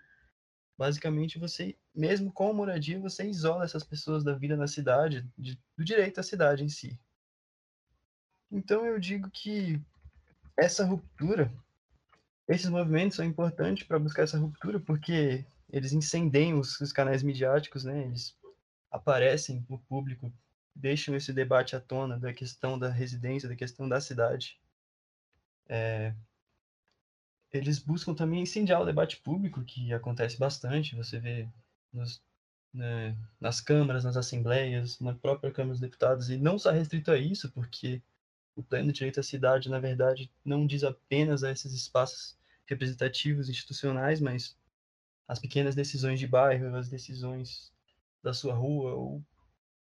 basicamente, 0.78 1.38
você, 1.38 1.76
mesmo 1.94 2.32
com 2.32 2.52
moradia, 2.52 3.00
você 3.00 3.28
isola 3.28 3.64
essas 3.64 3.82
pessoas 3.82 4.22
da 4.22 4.34
vida 4.34 4.56
na 4.56 4.68
cidade, 4.68 5.28
de, 5.36 5.58
do 5.76 5.84
direito 5.84 6.20
à 6.20 6.22
cidade 6.22 6.62
em 6.62 6.68
si. 6.68 6.98
Então, 8.50 8.84
eu 8.86 8.98
digo 9.00 9.30
que 9.30 9.80
essa 10.56 10.84
ruptura 10.84 11.52
esses 12.48 12.68
movimentos 12.68 13.16
são 13.16 13.24
importantes 13.24 13.86
para 13.86 13.98
buscar 13.98 14.22
essa 14.22 14.38
ruptura 14.38 14.78
porque 14.80 15.44
eles 15.70 15.92
incendeiam 15.92 16.60
os, 16.60 16.80
os, 16.80 16.92
canais 16.92 17.22
midiáticos, 17.22 17.84
né? 17.84 18.04
Eles 18.04 18.36
aparecem 18.90 19.64
no 19.68 19.78
público 19.78 20.32
deixam 20.76 21.16
esse 21.16 21.32
debate 21.32 21.74
à 21.74 21.80
tona 21.80 22.18
da 22.18 22.32
questão 22.32 22.78
da 22.78 22.90
residência, 22.90 23.48
da 23.48 23.56
questão 23.56 23.88
da 23.88 24.00
cidade. 24.00 24.60
É, 25.68 26.14
eles 27.50 27.78
buscam 27.78 28.14
também 28.14 28.42
incendiar 28.42 28.82
o 28.82 28.84
debate 28.84 29.16
público, 29.16 29.64
que 29.64 29.92
acontece 29.92 30.38
bastante. 30.38 30.94
Você 30.94 31.18
vê 31.18 31.48
nos, 31.92 32.22
né, 32.72 33.16
nas 33.40 33.60
câmaras, 33.60 34.04
nas 34.04 34.16
assembleias, 34.16 35.00
na 35.00 35.14
própria 35.14 35.50
Câmara 35.50 35.72
dos 35.72 35.80
Deputados, 35.80 36.28
e 36.28 36.36
não 36.36 36.58
só 36.58 36.70
restrito 36.70 37.10
a 37.10 37.16
isso, 37.16 37.50
porque 37.52 38.02
o 38.56 38.62
plano 38.62 38.86
de 38.86 38.94
direito 38.94 39.20
à 39.20 39.22
cidade, 39.22 39.68
na 39.68 39.78
verdade, 39.78 40.32
não 40.44 40.66
diz 40.66 40.82
apenas 40.82 41.44
a 41.44 41.50
esses 41.52 41.72
espaços 41.72 42.36
representativos 42.66 43.48
institucionais, 43.48 44.20
mas 44.20 44.56
as 45.28 45.38
pequenas 45.38 45.74
decisões 45.74 46.18
de 46.18 46.26
bairro, 46.26 46.74
as 46.74 46.88
decisões 46.88 47.70
da 48.22 48.32
sua 48.32 48.54
rua, 48.54 48.94
ou 48.94 49.22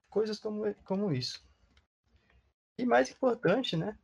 coisas 0.10 0.40
como, 0.40 0.74
como 0.86 1.12
isso. 1.12 1.44
E 2.78 2.86
mais 2.86 3.12
importante, 3.12 3.76
né? 3.76 3.98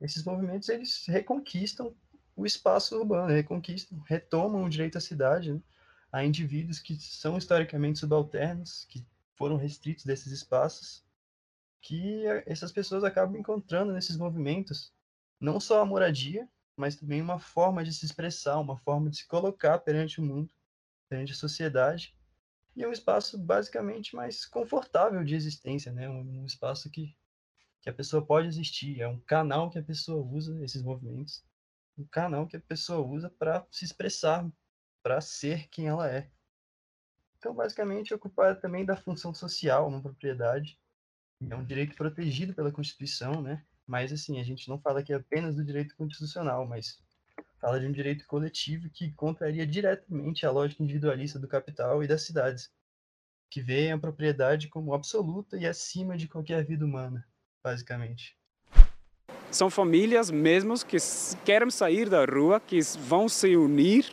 Esses 0.00 0.22
movimentos 0.24 0.68
eles 0.68 1.06
reconquistam 1.06 1.94
o 2.36 2.44
espaço 2.44 2.96
urbano, 2.98 3.32
reconquistam, 3.32 3.98
retomam 4.06 4.64
o 4.64 4.68
direito 4.68 4.98
à 4.98 5.00
cidade 5.00 5.54
né? 5.54 5.60
a 6.12 6.24
indivíduos 6.24 6.78
que 6.78 6.96
são 7.00 7.38
historicamente 7.38 7.98
subalternos, 7.98 8.84
que 8.90 9.04
foram 9.34 9.56
restritos 9.56 10.04
desses 10.04 10.32
espaços, 10.32 11.02
que 11.80 12.24
essas 12.46 12.72
pessoas 12.72 13.04
acabam 13.04 13.36
encontrando 13.36 13.92
nesses 13.92 14.16
movimentos 14.16 14.92
não 15.40 15.60
só 15.60 15.80
a 15.80 15.84
moradia, 15.84 16.48
mas 16.76 16.96
também 16.96 17.22
uma 17.22 17.38
forma 17.38 17.84
de 17.84 17.92
se 17.92 18.04
expressar, 18.04 18.58
uma 18.58 18.76
forma 18.78 19.08
de 19.10 19.18
se 19.18 19.26
colocar 19.26 19.78
perante 19.78 20.20
o 20.20 20.24
mundo, 20.24 20.52
perante 21.08 21.32
a 21.32 21.36
sociedade, 21.36 22.16
e 22.74 22.82
é 22.82 22.88
um 22.88 22.92
espaço 22.92 23.38
basicamente 23.38 24.14
mais 24.14 24.44
confortável 24.44 25.24
de 25.24 25.34
existência, 25.34 25.90
né? 25.90 26.08
Um, 26.08 26.42
um 26.42 26.44
espaço 26.44 26.90
que, 26.90 27.16
que 27.80 27.88
a 27.88 27.92
pessoa 27.92 28.24
pode 28.24 28.48
existir, 28.48 29.00
é 29.00 29.08
um 29.08 29.18
canal 29.20 29.70
que 29.70 29.78
a 29.78 29.82
pessoa 29.82 30.22
usa 30.22 30.62
esses 30.62 30.82
movimentos, 30.82 31.42
um 31.96 32.04
canal 32.04 32.46
que 32.46 32.56
a 32.56 32.60
pessoa 32.60 33.06
usa 33.06 33.30
para 33.30 33.66
se 33.70 33.86
expressar, 33.86 34.46
para 35.02 35.22
ser 35.22 35.68
quem 35.68 35.88
ela 35.88 36.10
é. 36.10 36.30
Então, 37.38 37.54
basicamente, 37.54 38.12
é 38.12 38.16
ocupar 38.16 38.60
também 38.60 38.84
da 38.84 38.96
função 38.96 39.32
social 39.32 39.88
uma 39.88 40.02
propriedade, 40.02 40.78
é 41.48 41.56
um 41.56 41.64
direito 41.64 41.94
protegido 41.94 42.54
pela 42.54 42.72
Constituição, 42.72 43.42
né? 43.42 43.62
Mas, 43.86 44.12
assim, 44.12 44.40
a 44.40 44.44
gente 44.44 44.68
não 44.68 44.78
fala 44.78 45.00
aqui 45.00 45.12
apenas 45.12 45.54
do 45.54 45.64
direito 45.64 45.94
constitucional, 45.96 46.66
mas 46.66 46.98
fala 47.60 47.78
de 47.78 47.86
um 47.86 47.92
direito 47.92 48.26
coletivo 48.26 48.88
que 48.90 49.12
contraria 49.12 49.66
diretamente 49.66 50.44
a 50.44 50.50
lógica 50.50 50.82
individualista 50.82 51.38
do 51.38 51.46
capital 51.46 52.02
e 52.02 52.06
das 52.06 52.22
cidades, 52.22 52.70
que 53.48 53.62
veem 53.62 53.92
a 53.92 53.98
propriedade 53.98 54.68
como 54.68 54.92
absoluta 54.92 55.56
e 55.56 55.66
acima 55.66 56.16
de 56.16 56.26
qualquer 56.26 56.64
vida 56.64 56.84
humana, 56.84 57.24
basicamente. 57.62 58.36
São 59.50 59.70
famílias 59.70 60.30
mesmos 60.30 60.82
que 60.82 60.96
querem 61.44 61.70
sair 61.70 62.10
da 62.10 62.24
rua, 62.24 62.58
que 62.58 62.80
vão 62.98 63.28
se 63.28 63.56
unir 63.56 64.12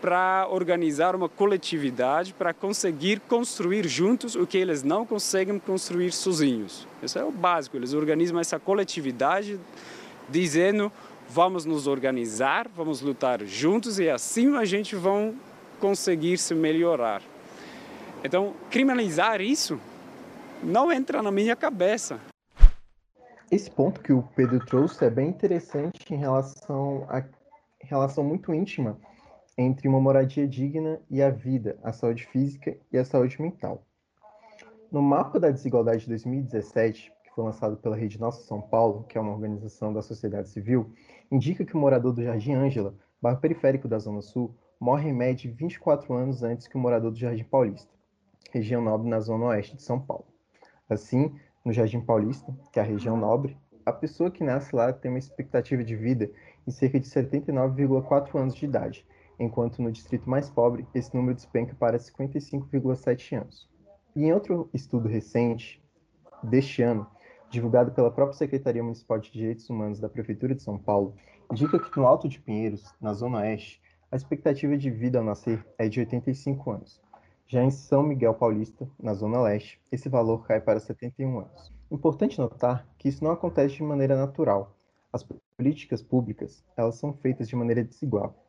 para 0.00 0.46
organizar 0.50 1.16
uma 1.16 1.28
coletividade, 1.28 2.32
para 2.32 2.54
conseguir 2.54 3.20
construir 3.20 3.86
juntos 3.88 4.34
o 4.34 4.46
que 4.46 4.56
eles 4.56 4.82
não 4.82 5.04
conseguem 5.04 5.58
construir 5.58 6.12
sozinhos. 6.12 6.86
Isso 7.02 7.18
é 7.18 7.24
o 7.24 7.32
básico, 7.32 7.76
eles 7.76 7.92
organizam 7.92 8.38
essa 8.38 8.58
coletividade 8.58 9.58
dizendo 10.28 10.92
vamos 11.28 11.64
nos 11.64 11.86
organizar, 11.86 12.68
vamos 12.74 13.00
lutar 13.00 13.44
juntos 13.44 13.98
e 13.98 14.08
assim 14.08 14.56
a 14.56 14.64
gente 14.64 14.94
vai 14.96 15.34
conseguir 15.80 16.38
se 16.38 16.54
melhorar. 16.54 17.22
Então, 18.24 18.54
criminalizar 18.70 19.40
isso 19.40 19.78
não 20.62 20.90
entra 20.90 21.22
na 21.22 21.30
minha 21.30 21.54
cabeça. 21.54 22.18
Esse 23.50 23.70
ponto 23.70 24.00
que 24.00 24.12
o 24.12 24.22
Pedro 24.36 24.64
trouxe 24.64 25.04
é 25.04 25.10
bem 25.10 25.28
interessante 25.28 26.12
em 26.12 26.16
relação 26.16 27.06
a 27.08 27.22
relação 27.80 28.22
muito 28.22 28.52
íntima 28.52 28.98
entre 29.58 29.88
uma 29.88 30.00
moradia 30.00 30.46
digna 30.46 31.00
e 31.10 31.20
a 31.20 31.30
vida, 31.30 31.76
a 31.82 31.92
saúde 31.92 32.24
física 32.26 32.78
e 32.92 32.96
a 32.96 33.04
saúde 33.04 33.42
mental. 33.42 33.84
No 34.90 35.02
mapa 35.02 35.40
da 35.40 35.50
desigualdade 35.50 36.02
de 36.02 36.08
2017, 36.10 37.12
que 37.24 37.34
foi 37.34 37.44
lançado 37.44 37.76
pela 37.76 37.96
Rede 37.96 38.20
Nossa 38.20 38.40
São 38.44 38.60
Paulo, 38.60 39.04
que 39.08 39.18
é 39.18 39.20
uma 39.20 39.32
organização 39.32 39.92
da 39.92 40.00
sociedade 40.00 40.48
civil, 40.48 40.92
indica 41.28 41.64
que 41.64 41.74
o 41.74 41.78
morador 41.78 42.12
do 42.12 42.22
Jardim 42.22 42.52
Ângela, 42.52 42.94
bairro 43.20 43.40
periférico 43.40 43.88
da 43.88 43.98
Zona 43.98 44.22
Sul, 44.22 44.54
morre 44.78 45.10
em 45.10 45.12
média 45.12 45.52
24 45.52 46.14
anos 46.14 46.44
antes 46.44 46.68
que 46.68 46.76
o 46.76 46.80
morador 46.80 47.10
do 47.10 47.18
Jardim 47.18 47.42
Paulista, 47.42 47.92
região 48.52 48.80
nobre 48.80 49.10
na 49.10 49.18
Zona 49.18 49.46
Oeste 49.46 49.74
de 49.74 49.82
São 49.82 50.00
Paulo. 50.00 50.24
Assim, 50.88 51.34
no 51.64 51.72
Jardim 51.72 52.00
Paulista, 52.00 52.56
que 52.72 52.78
é 52.78 52.82
a 52.82 52.86
região 52.86 53.16
nobre, 53.16 53.58
a 53.84 53.92
pessoa 53.92 54.30
que 54.30 54.44
nasce 54.44 54.74
lá 54.74 54.92
tem 54.92 55.10
uma 55.10 55.18
expectativa 55.18 55.82
de 55.82 55.96
vida 55.96 56.30
em 56.66 56.70
cerca 56.70 57.00
de 57.00 57.08
79,4 57.08 58.38
anos 58.38 58.54
de 58.54 58.64
idade, 58.64 59.04
enquanto 59.38 59.80
no 59.80 59.92
distrito 59.92 60.28
mais 60.28 60.50
pobre 60.50 60.86
esse 60.94 61.14
número 61.14 61.34
despenca 61.34 61.74
para 61.74 61.98
55,7 61.98 63.40
anos. 63.40 63.68
E 64.16 64.24
em 64.24 64.32
outro 64.32 64.68
estudo 64.74 65.08
recente, 65.08 65.82
deste 66.42 66.82
ano, 66.82 67.06
divulgado 67.50 67.92
pela 67.92 68.10
própria 68.10 68.36
Secretaria 68.36 68.82
Municipal 68.82 69.18
de 69.18 69.30
Direitos 69.30 69.68
Humanos 69.70 70.00
da 70.00 70.08
Prefeitura 70.08 70.54
de 70.54 70.62
São 70.62 70.78
Paulo, 70.78 71.14
indica 71.50 71.78
que 71.78 71.96
no 71.96 72.06
Alto 72.06 72.28
de 72.28 72.40
Pinheiros, 72.40 72.94
na 73.00 73.12
Zona 73.12 73.38
Oeste, 73.38 73.80
a 74.10 74.16
expectativa 74.16 74.76
de 74.76 74.90
vida 74.90 75.18
ao 75.18 75.24
nascer 75.24 75.64
é 75.76 75.88
de 75.88 76.00
85 76.00 76.70
anos. 76.70 77.00
Já 77.46 77.62
em 77.62 77.70
São 77.70 78.02
Miguel 78.02 78.34
Paulista, 78.34 78.88
na 78.98 79.14
Zona 79.14 79.40
Leste, 79.40 79.80
esse 79.90 80.08
valor 80.08 80.46
cai 80.46 80.60
para 80.60 80.80
71 80.80 81.38
anos. 81.38 81.72
Importante 81.90 82.38
notar 82.38 82.86
que 82.98 83.08
isso 83.08 83.24
não 83.24 83.30
acontece 83.30 83.76
de 83.76 83.82
maneira 83.82 84.16
natural. 84.16 84.76
As 85.10 85.26
políticas 85.56 86.02
públicas, 86.02 86.62
elas 86.76 86.96
são 86.96 87.14
feitas 87.14 87.48
de 87.48 87.56
maneira 87.56 87.82
desigual 87.82 88.47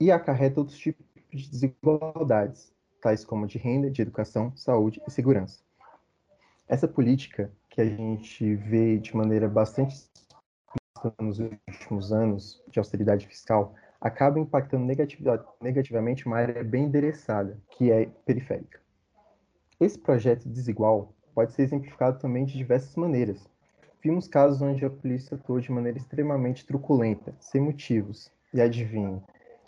e 0.00 0.10
acarreta 0.10 0.60
outros 0.60 0.78
tipos 0.78 1.04
de 1.32 1.50
desigualdades, 1.50 2.72
tais 3.00 3.24
como 3.24 3.46
de 3.46 3.58
renda, 3.58 3.90
de 3.90 4.02
educação, 4.02 4.54
saúde 4.56 5.00
e 5.06 5.10
segurança. 5.10 5.60
Essa 6.68 6.88
política 6.88 7.52
que 7.68 7.80
a 7.80 7.84
gente 7.84 8.54
vê 8.54 8.98
de 8.98 9.16
maneira 9.16 9.48
bastante 9.48 10.08
nos 11.20 11.38
últimos 11.38 12.12
anos 12.12 12.62
de 12.70 12.78
austeridade 12.78 13.26
fiscal 13.26 13.74
acaba 14.00 14.38
impactando 14.38 14.86
negativamente 15.60 16.26
uma 16.26 16.38
área 16.38 16.62
bem 16.62 16.84
endereçada, 16.84 17.58
que 17.70 17.90
é 17.90 18.06
periférica. 18.24 18.80
Esse 19.80 19.98
projeto 19.98 20.48
desigual 20.48 21.14
pode 21.34 21.52
ser 21.52 21.62
exemplificado 21.62 22.18
também 22.18 22.44
de 22.44 22.56
diversas 22.56 22.94
maneiras. 22.96 23.46
Vimos 24.02 24.28
casos 24.28 24.62
onde 24.62 24.84
a 24.84 24.90
polícia 24.90 25.34
atuou 25.34 25.60
de 25.60 25.72
maneira 25.72 25.98
extremamente 25.98 26.64
truculenta, 26.64 27.34
sem 27.40 27.60
motivos, 27.60 28.30
e 28.52 28.60
adivinhe, 28.60 29.20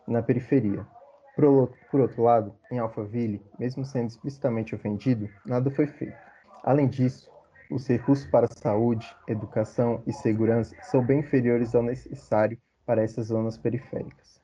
na 0.07 0.23
periferia. 0.23 0.87
Por, 1.35 2.01
outro 2.01 2.23
lado, 2.23 2.55
em 2.71 2.79
Alphaville, 2.79 3.43
mesmo 3.59 3.85
sendo 3.85 4.09
explicitamente 4.09 4.75
ofendido, 4.75 5.29
nada 5.45 5.71
foi 5.71 5.87
feito. 5.87 6.17
Além 6.65 6.89
disso, 6.89 7.31
os 7.71 7.87
recursos 7.87 8.27
para 8.27 8.47
saúde, 8.47 9.07
educação 9.29 10.03
e 10.07 10.13
segurança 10.13 10.75
são 10.83 11.05
bem 11.05 11.21
inferiores 11.21 11.75
ao 11.75 11.83
necessário 11.83 12.59
para 12.87 13.03
essas 13.03 13.27
zonas 13.27 13.59
periféricas. 13.59 14.41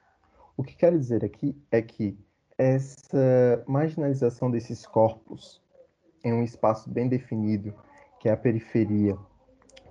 O 0.57 0.62
que 0.62 0.76
quero 0.76 0.99
dizer 0.99 1.25
aqui 1.25 1.57
é 1.71 1.81
que 1.81 2.19
essa 2.59 3.64
marginalização 3.66 4.50
desses 4.50 4.87
corpos 4.87 5.62
em 6.23 6.33
um 6.33 6.42
espaço 6.42 6.90
bem 6.90 7.09
definido, 7.09 7.75
que 8.21 8.28
é 8.28 8.33
a 8.33 8.37
periferia, 8.37 9.16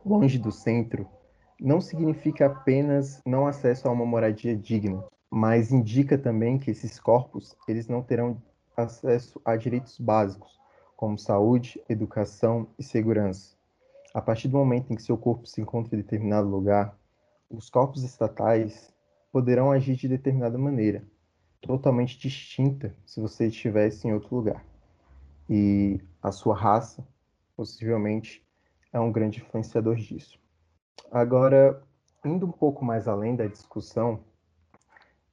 longe 0.05 0.37
do 0.37 0.51
centro, 0.51 1.07
não 1.59 1.81
significa 1.81 2.45
apenas 2.45 3.21
não 3.25 3.47
acesso 3.47 3.87
a 3.87 3.91
uma 3.91 4.05
moradia 4.05 4.55
digna, 4.55 5.03
mas 5.31 5.71
indica 5.71 6.17
também 6.17 6.59
que 6.59 6.69
esses 6.71 6.99
corpos 6.99 7.55
eles 7.65 7.87
não 7.87 8.03
terão 8.03 8.41
acesso 8.75 9.41
a 9.45 9.55
direitos 9.55 9.97
básicos, 9.97 10.59
como 10.97 11.17
saúde, 11.17 11.81
educação 11.87 12.67
e 12.77 12.83
segurança. 12.83 13.55
A 14.13 14.21
partir 14.21 14.49
do 14.49 14.57
momento 14.57 14.91
em 14.91 14.95
que 14.97 15.01
seu 15.01 15.17
corpo 15.17 15.47
se 15.47 15.61
encontra 15.61 15.95
em 15.95 16.01
determinado 16.01 16.49
lugar, 16.49 16.97
os 17.49 17.69
corpos 17.69 18.03
estatais 18.03 18.93
poderão 19.31 19.71
agir 19.71 19.95
de 19.95 20.09
determinada 20.09 20.57
maneira, 20.57 21.01
totalmente 21.61 22.19
distinta 22.19 22.93
se 23.05 23.21
você 23.21 23.47
estivesse 23.47 24.05
em 24.05 24.13
outro 24.13 24.35
lugar. 24.35 24.65
E 25.49 26.01
a 26.21 26.31
sua 26.31 26.55
raça, 26.55 27.07
possivelmente, 27.55 28.45
é 28.91 28.99
um 28.99 29.11
grande 29.11 29.39
influenciador 29.39 29.95
disso. 29.95 30.37
Agora, 31.09 31.81
indo 32.25 32.45
um 32.45 32.51
pouco 32.51 32.83
mais 32.83 33.07
além 33.07 33.35
da 33.35 33.47
discussão, 33.47 34.19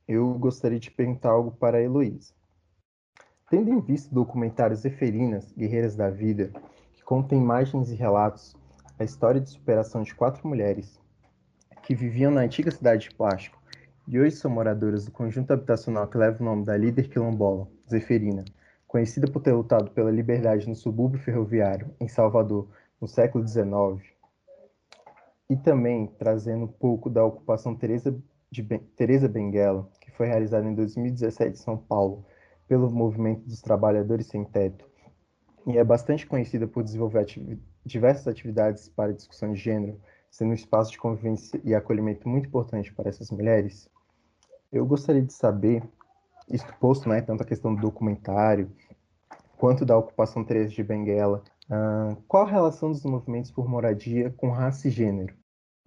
eu 0.09 0.33
gostaria 0.35 0.81
de 0.81 0.91
perguntar 0.91 1.31
algo 1.31 1.51
para 1.53 1.77
a 1.77 1.83
Heloísa. 1.83 2.33
Tendo 3.51 3.71
em 3.71 3.81
vista 3.81 4.11
o 4.11 4.15
documentário 4.15 4.75
Zeferinas, 4.75 5.53
Guerreiras 5.53 5.95
da 5.95 6.09
Vida, 6.09 6.51
que 6.95 7.03
conta 7.05 7.35
imagens 7.35 7.91
e 7.91 7.95
relatos 7.95 8.57
a 8.99 9.05
história 9.05 9.41
de 9.41 9.51
superação 9.51 10.03
de 10.03 10.15
quatro 10.15 10.49
mulheres 10.49 10.99
que 11.83 11.95
viviam 11.95 12.33
na 12.33 12.41
antiga 12.41 12.71
cidade 12.71 13.09
de 13.09 13.15
Plástico 13.15 13.59
e 14.09 14.19
hoje 14.19 14.37
são 14.37 14.51
moradoras 14.51 15.05
do 15.05 15.13
conjunto 15.13 15.53
habitacional 15.53 16.09
que 16.09 16.17
leva 16.17 16.43
o 16.43 16.45
nome 16.45 16.65
da 16.65 16.77
líder 16.77 17.09
quilombola, 17.09 17.69
Zeferina, 17.89 18.45
conhecida 18.87 19.31
por 19.31 19.43
ter 19.43 19.53
lutado 19.53 19.91
pela 19.91 20.11
liberdade 20.11 20.67
no 20.67 20.75
subúrbio 20.75 21.21
ferroviário 21.21 21.95
em 22.01 22.09
Salvador 22.09 22.69
no 22.99 23.07
século 23.07 23.47
XIX, 23.47 24.03
e 25.49 25.57
também 25.57 26.07
trazendo 26.19 26.65
um 26.65 26.69
pouco 26.69 27.09
da 27.09 27.23
ocupação 27.23 27.75
Teresa, 27.75 28.19
de 28.51 28.63
Teresa 28.97 29.29
Benguela, 29.29 29.89
foi 30.19 30.27
realizada 30.27 30.69
em 30.69 30.75
2017 30.75 31.53
em 31.53 31.63
São 31.63 31.77
Paulo 31.77 32.27
pelo 32.67 32.91
Movimento 32.91 33.47
dos 33.47 33.63
Trabalhadores 33.63 34.27
Sem 34.27 34.45
Teto, 34.45 34.85
e 35.65 35.79
é 35.79 35.85
bastante 35.85 36.27
conhecida 36.27 36.67
por 36.67 36.83
desenvolver 36.83 37.21
ativi 37.21 37.63
diversas 37.87 38.27
atividades 38.27 38.89
para 38.89 39.15
discussão 39.15 39.53
de 39.53 39.61
gênero, 39.61 39.99
sendo 40.29 40.51
um 40.51 40.55
espaço 40.55 40.91
de 40.91 40.99
convivência 40.99 41.61
e 41.65 41.73
acolhimento 41.73 42.29
muito 42.29 42.49
importante 42.49 42.93
para 42.93 43.09
essas 43.09 43.31
mulheres. 43.31 43.89
Eu 44.73 44.85
gostaria 44.85 45.23
de 45.23 45.33
saber, 45.33 45.83
isto 46.51 46.75
posto, 46.79 47.09
né, 47.09 47.23
tanto 47.23 47.43
a 47.45 47.47
questão 47.47 47.75
do 47.75 47.81
documentário 47.81 48.71
quanto 49.57 49.87
da 49.87 49.97
ocupação 49.97 50.45
Teresa 50.45 50.71
de 50.71 50.83
Benguela, 50.83 51.43
uh, 51.71 52.17
qual 52.27 52.45
a 52.45 52.51
relação 52.51 52.91
dos 52.91 53.05
movimentos 53.05 53.51
por 53.51 53.69
moradia 53.69 54.35
com 54.37 54.51
raça 54.51 54.89
e 54.89 54.91
gênero? 54.91 55.35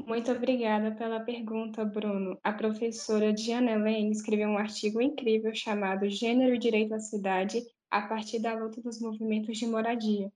Muito 0.06 0.32
obrigada 0.32 0.92
pela 0.96 1.20
pergunta, 1.20 1.86
Bruno. 1.86 2.38
A 2.44 2.52
professora 2.54 3.32
Diana 3.34 3.76
Lane 3.76 4.12
escreveu 4.12 4.50
um 4.50 4.58
artigo 4.58 5.02
incrível 5.02 5.54
chamado 5.54 6.10
Gênero 6.10 6.56
e 6.56 6.60
Direito 6.60 6.94
à 6.94 7.00
Cidade 7.00 7.62
a 7.90 8.02
partir 8.02 8.40
da 8.40 8.54
luta 8.54 8.82
dos 8.82 9.00
movimentos 9.00 9.58
de 9.58 9.68
moradia, 9.68 10.32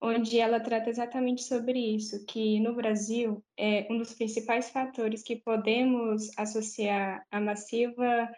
onde 0.00 0.38
ela 0.38 0.58
trata 0.58 0.90
exatamente 0.90 1.42
sobre 1.42 1.78
isso, 1.78 2.24
que 2.26 2.58
no 2.60 2.74
Brasil 2.74 3.42
é 3.56 3.86
um 3.90 3.98
dos 3.98 4.14
principais 4.14 4.70
fatores 4.70 5.22
que 5.22 5.36
podemos 5.36 6.30
associar 6.36 7.24
à 7.30 7.40
massiva 7.40 8.28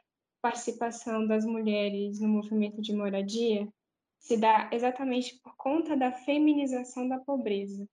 participação 0.42 1.26
das 1.26 1.44
mulheres 1.44 2.20
no 2.20 2.28
movimento 2.28 2.82
de 2.82 2.92
moradia 2.94 3.68
se 4.18 4.36
dá 4.36 4.68
exatamente 4.72 5.38
por 5.42 5.56
conta 5.56 5.96
da 5.96 6.12
feminização 6.12 7.08
da 7.08 7.18
pobreza. 7.18 7.88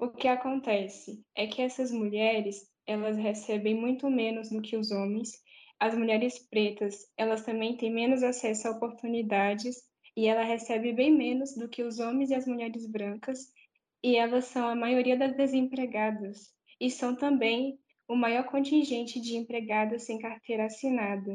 O 0.00 0.08
que 0.10 0.28
acontece 0.28 1.24
é 1.34 1.48
que 1.48 1.60
essas 1.60 1.90
mulheres, 1.90 2.70
elas 2.86 3.16
recebem 3.16 3.74
muito 3.74 4.08
menos 4.08 4.48
do 4.48 4.62
que 4.62 4.76
os 4.76 4.92
homens. 4.92 5.32
As 5.80 5.92
mulheres 5.92 6.38
pretas, 6.38 7.10
elas 7.16 7.44
também 7.44 7.76
têm 7.76 7.92
menos 7.92 8.22
acesso 8.22 8.68
a 8.68 8.70
oportunidades 8.70 9.82
e 10.16 10.28
ela 10.28 10.44
recebe 10.44 10.92
bem 10.92 11.10
menos 11.10 11.56
do 11.56 11.68
que 11.68 11.82
os 11.82 11.98
homens 11.98 12.30
e 12.30 12.34
as 12.34 12.46
mulheres 12.46 12.86
brancas, 12.86 13.52
e 14.00 14.14
elas 14.14 14.44
são 14.44 14.68
a 14.68 14.76
maioria 14.76 15.16
das 15.16 15.36
desempregadas 15.36 16.54
e 16.80 16.88
são 16.88 17.16
também 17.16 17.76
o 18.06 18.14
maior 18.14 18.44
contingente 18.44 19.20
de 19.20 19.36
empregadas 19.36 20.04
sem 20.04 20.16
carteira 20.18 20.66
assinada. 20.66 21.34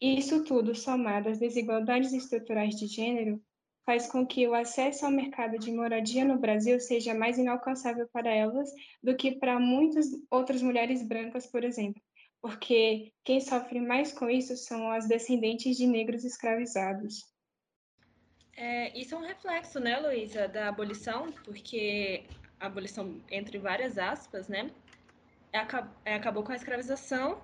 E 0.00 0.18
isso 0.18 0.42
tudo 0.42 0.74
somado 0.74 1.28
às 1.28 1.38
desigualdades 1.38 2.12
estruturais 2.12 2.74
de 2.74 2.88
gênero 2.88 3.40
faz 3.90 4.06
com 4.06 4.24
que 4.24 4.46
o 4.46 4.54
acesso 4.54 5.04
ao 5.04 5.10
mercado 5.10 5.58
de 5.58 5.72
moradia 5.72 6.24
no 6.24 6.38
Brasil 6.38 6.78
seja 6.78 7.12
mais 7.12 7.38
inalcançável 7.38 8.08
para 8.12 8.32
elas 8.32 8.70
do 9.02 9.16
que 9.16 9.32
para 9.32 9.58
muitas 9.58 10.06
outras 10.30 10.62
mulheres 10.62 11.02
brancas, 11.02 11.44
por 11.44 11.64
exemplo, 11.64 12.00
porque 12.40 13.12
quem 13.24 13.40
sofre 13.40 13.80
mais 13.80 14.12
com 14.12 14.30
isso 14.30 14.56
são 14.56 14.92
as 14.92 15.08
descendentes 15.08 15.76
de 15.76 15.88
negros 15.88 16.24
escravizados. 16.24 17.34
É, 18.56 18.96
isso 18.96 19.16
é 19.16 19.18
um 19.18 19.26
reflexo, 19.26 19.80
né, 19.80 19.98
Luísa, 19.98 20.46
da 20.46 20.68
abolição, 20.68 21.32
porque 21.44 22.22
a 22.60 22.66
abolição, 22.66 23.20
entre 23.28 23.58
várias 23.58 23.98
aspas, 23.98 24.46
né, 24.46 24.70
é, 26.04 26.14
acabou 26.14 26.44
com 26.44 26.52
a 26.52 26.56
escravização, 26.56 27.42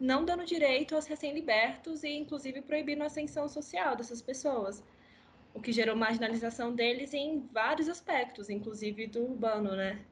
não 0.00 0.24
dando 0.24 0.44
direito 0.44 0.96
aos 0.96 1.06
recém-libertos 1.06 2.02
e, 2.02 2.08
inclusive, 2.08 2.62
proibindo 2.62 3.04
a 3.04 3.06
ascensão 3.06 3.48
social 3.48 3.94
dessas 3.94 4.20
pessoas 4.20 4.82
o 5.54 5.60
que 5.60 5.72
gerou 5.72 5.96
marginalização 5.96 6.74
deles 6.74 7.12
em 7.12 7.40
vários 7.52 7.88
aspectos, 7.88 8.48
inclusive 8.48 9.06
do 9.06 9.22
urbano, 9.22 9.76
né? 9.76 10.04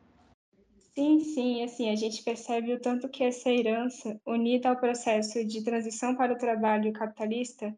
Sim, 0.94 1.20
sim, 1.20 1.62
assim, 1.62 1.88
a 1.88 1.96
gente 1.96 2.22
percebe 2.22 2.74
o 2.74 2.80
tanto 2.80 3.08
que 3.08 3.24
essa 3.24 3.48
herança, 3.48 4.20
unida 4.26 4.68
ao 4.68 4.76
processo 4.76 5.44
de 5.44 5.64
transição 5.64 6.16
para 6.16 6.32
o 6.32 6.38
trabalho 6.38 6.92
capitalista, 6.92 7.74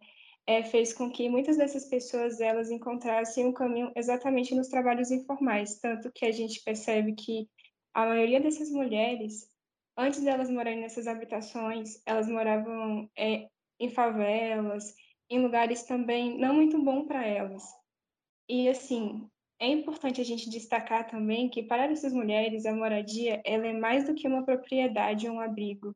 é, 0.46 0.62
fez 0.62 0.92
com 0.92 1.10
que 1.10 1.28
muitas 1.28 1.56
dessas 1.56 1.84
pessoas 1.84 2.40
elas 2.40 2.70
encontrassem 2.70 3.46
um 3.46 3.52
caminho 3.52 3.92
exatamente 3.94 4.54
nos 4.54 4.68
trabalhos 4.68 5.10
informais, 5.10 5.78
tanto 5.78 6.10
que 6.12 6.24
a 6.24 6.32
gente 6.32 6.62
percebe 6.64 7.14
que 7.14 7.48
a 7.94 8.06
maioria 8.06 8.40
dessas 8.40 8.70
mulheres, 8.70 9.48
antes 9.96 10.22
delas 10.22 10.50
morarem 10.50 10.80
nessas 10.80 11.06
habitações, 11.06 12.02
elas 12.06 12.26
moravam 12.26 13.08
é, 13.16 13.46
em 13.78 13.90
favelas, 13.90 14.94
em 15.34 15.42
lugares 15.42 15.84
também 15.84 16.38
não 16.38 16.54
muito 16.54 16.80
bom 16.82 17.06
para 17.06 17.26
elas. 17.26 17.64
E 18.48 18.68
assim, 18.68 19.28
é 19.58 19.68
importante 19.68 20.20
a 20.20 20.24
gente 20.24 20.50
destacar 20.50 21.08
também 21.08 21.48
que 21.48 21.62
para 21.62 21.84
essas 21.84 22.12
mulheres 22.12 22.66
a 22.66 22.74
moradia 22.74 23.40
ela 23.44 23.66
é 23.66 23.72
mais 23.72 24.06
do 24.06 24.14
que 24.14 24.26
uma 24.26 24.44
propriedade 24.44 25.28
ou 25.28 25.36
um 25.36 25.40
abrigo. 25.40 25.94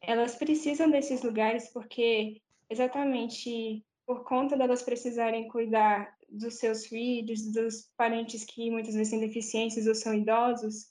Elas 0.00 0.36
precisam 0.36 0.88
desses 0.88 1.22
lugares 1.22 1.68
porque 1.72 2.40
exatamente 2.68 3.84
por 4.06 4.24
conta 4.24 4.56
delas 4.56 4.82
precisarem 4.82 5.48
cuidar 5.48 6.16
dos 6.28 6.54
seus 6.54 6.86
filhos, 6.86 7.52
dos 7.52 7.90
parentes 7.96 8.44
que 8.44 8.70
muitas 8.70 8.94
vezes 8.94 9.10
têm 9.10 9.20
deficiências 9.20 9.86
ou 9.86 9.94
são 9.94 10.14
idosos, 10.14 10.88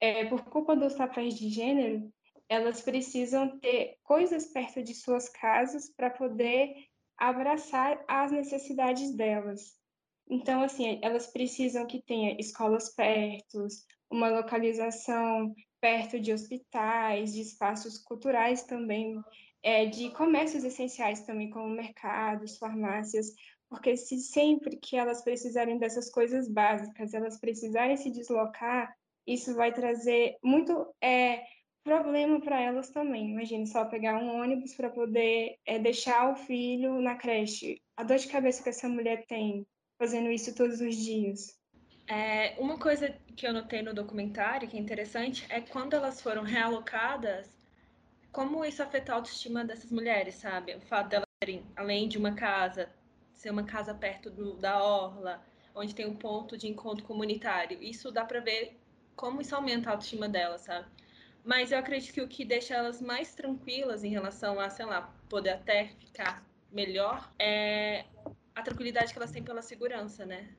é, 0.00 0.24
por 0.26 0.44
culpa 0.44 0.76
dos 0.76 0.94
papéis 0.94 1.34
de 1.38 1.48
gênero, 1.48 2.12
elas 2.48 2.80
precisam 2.82 3.58
ter 3.58 3.96
coisas 4.02 4.46
perto 4.46 4.82
de 4.82 4.94
suas 4.94 5.28
casas 5.28 5.88
para 5.96 6.10
poder 6.10 6.74
abraçar 7.18 8.02
as 8.08 8.32
necessidades 8.32 9.14
delas. 9.14 9.74
Então, 10.28 10.62
assim, 10.62 10.98
elas 11.02 11.26
precisam 11.26 11.86
que 11.86 12.02
tenha 12.02 12.36
escolas 12.40 12.94
perto, 12.94 13.66
uma 14.10 14.28
localização 14.28 15.54
perto 15.80 16.18
de 16.18 16.32
hospitais, 16.32 17.34
de 17.34 17.42
espaços 17.42 17.98
culturais 17.98 18.62
também, 18.62 19.20
é, 19.62 19.86
de 19.86 20.10
comércios 20.10 20.64
essenciais 20.64 21.22
também, 21.26 21.50
como 21.50 21.68
mercados, 21.68 22.56
farmácias, 22.56 23.34
porque 23.68 23.96
se 23.96 24.18
sempre 24.20 24.76
que 24.76 24.96
elas 24.96 25.22
precisarem 25.22 25.78
dessas 25.78 26.10
coisas 26.10 26.48
básicas, 26.48 27.12
elas 27.12 27.38
precisarem 27.38 27.96
se 27.96 28.10
deslocar, 28.10 28.94
isso 29.26 29.54
vai 29.54 29.72
trazer 29.72 30.36
muito 30.42 30.86
é, 31.02 31.44
problema 31.84 32.40
para 32.40 32.60
elas 32.60 32.88
também. 32.88 33.30
Imagine 33.30 33.66
só 33.66 33.84
pegar 33.84 34.16
um 34.16 34.40
ônibus 34.40 34.74
para 34.74 34.88
poder 34.88 35.58
é, 35.66 35.78
deixar 35.78 36.32
o 36.32 36.34
filho 36.34 37.00
na 37.00 37.14
creche. 37.14 37.80
A 37.96 38.02
dor 38.02 38.16
de 38.16 38.26
cabeça 38.26 38.62
que 38.62 38.70
essa 38.70 38.88
mulher 38.88 39.24
tem 39.26 39.66
fazendo 39.98 40.30
isso 40.30 40.54
todos 40.54 40.80
os 40.80 40.96
dias. 40.96 41.56
É, 42.08 42.56
uma 42.58 42.78
coisa 42.78 43.14
que 43.36 43.46
eu 43.46 43.52
notei 43.52 43.82
no 43.82 43.94
documentário 43.94 44.68
que 44.68 44.76
é 44.76 44.80
interessante 44.80 45.46
é 45.48 45.60
quando 45.60 45.94
elas 45.94 46.20
foram 46.20 46.42
realocadas, 46.42 47.48
como 48.32 48.64
isso 48.64 48.82
afeta 48.82 49.12
a 49.12 49.16
autoestima 49.16 49.64
dessas 49.64 49.92
mulheres, 49.92 50.34
sabe? 50.36 50.74
O 50.74 50.80
fato 50.80 51.10
delas 51.10 51.28
terem, 51.38 51.64
além 51.76 52.08
de 52.08 52.18
uma 52.18 52.34
casa, 52.34 52.90
ser 53.32 53.50
uma 53.50 53.64
casa 53.64 53.94
perto 53.94 54.30
do, 54.30 54.56
da 54.56 54.82
orla, 54.82 55.44
onde 55.74 55.94
tem 55.94 56.06
um 56.06 56.16
ponto 56.16 56.56
de 56.56 56.66
encontro 56.66 57.04
comunitário. 57.04 57.82
Isso 57.82 58.10
dá 58.10 58.24
para 58.24 58.40
ver 58.40 58.78
como 59.14 59.40
isso 59.40 59.54
aumenta 59.54 59.90
a 59.90 59.92
autoestima 59.92 60.28
delas, 60.28 60.62
sabe? 60.62 60.86
Mas 61.44 61.70
eu 61.70 61.78
acredito 61.78 62.12
que 62.12 62.22
o 62.22 62.28
que 62.28 62.44
deixa 62.44 62.74
elas 62.74 63.02
mais 63.02 63.34
tranquilas 63.34 64.02
em 64.02 64.08
relação 64.08 64.58
a, 64.58 64.70
sei 64.70 64.86
lá, 64.86 65.02
poder 65.28 65.50
até 65.50 65.88
ficar 65.98 66.42
melhor 66.72 67.30
é 67.38 68.06
a 68.54 68.62
tranquilidade 68.62 69.12
que 69.12 69.18
elas 69.18 69.30
têm 69.30 69.42
pela 69.42 69.60
segurança, 69.60 70.24
né? 70.24 70.56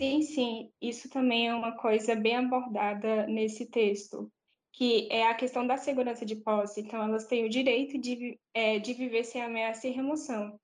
Sim, 0.00 0.22
sim. 0.22 0.72
Isso 0.80 1.08
também 1.08 1.48
é 1.48 1.54
uma 1.54 1.76
coisa 1.76 2.16
bem 2.16 2.36
abordada 2.36 3.26
nesse 3.26 3.70
texto, 3.70 4.30
que 4.72 5.08
é 5.10 5.26
a 5.26 5.34
questão 5.34 5.66
da 5.66 5.76
segurança 5.76 6.24
de 6.26 6.36
posse. 6.36 6.80
Então, 6.80 7.02
elas 7.02 7.26
têm 7.26 7.44
o 7.44 7.48
direito 7.48 7.98
de, 7.98 8.38
é, 8.54 8.78
de 8.78 8.94
viver 8.94 9.24
sem 9.24 9.42
ameaça 9.42 9.86
e 9.86 9.92
remoção. 9.92 10.58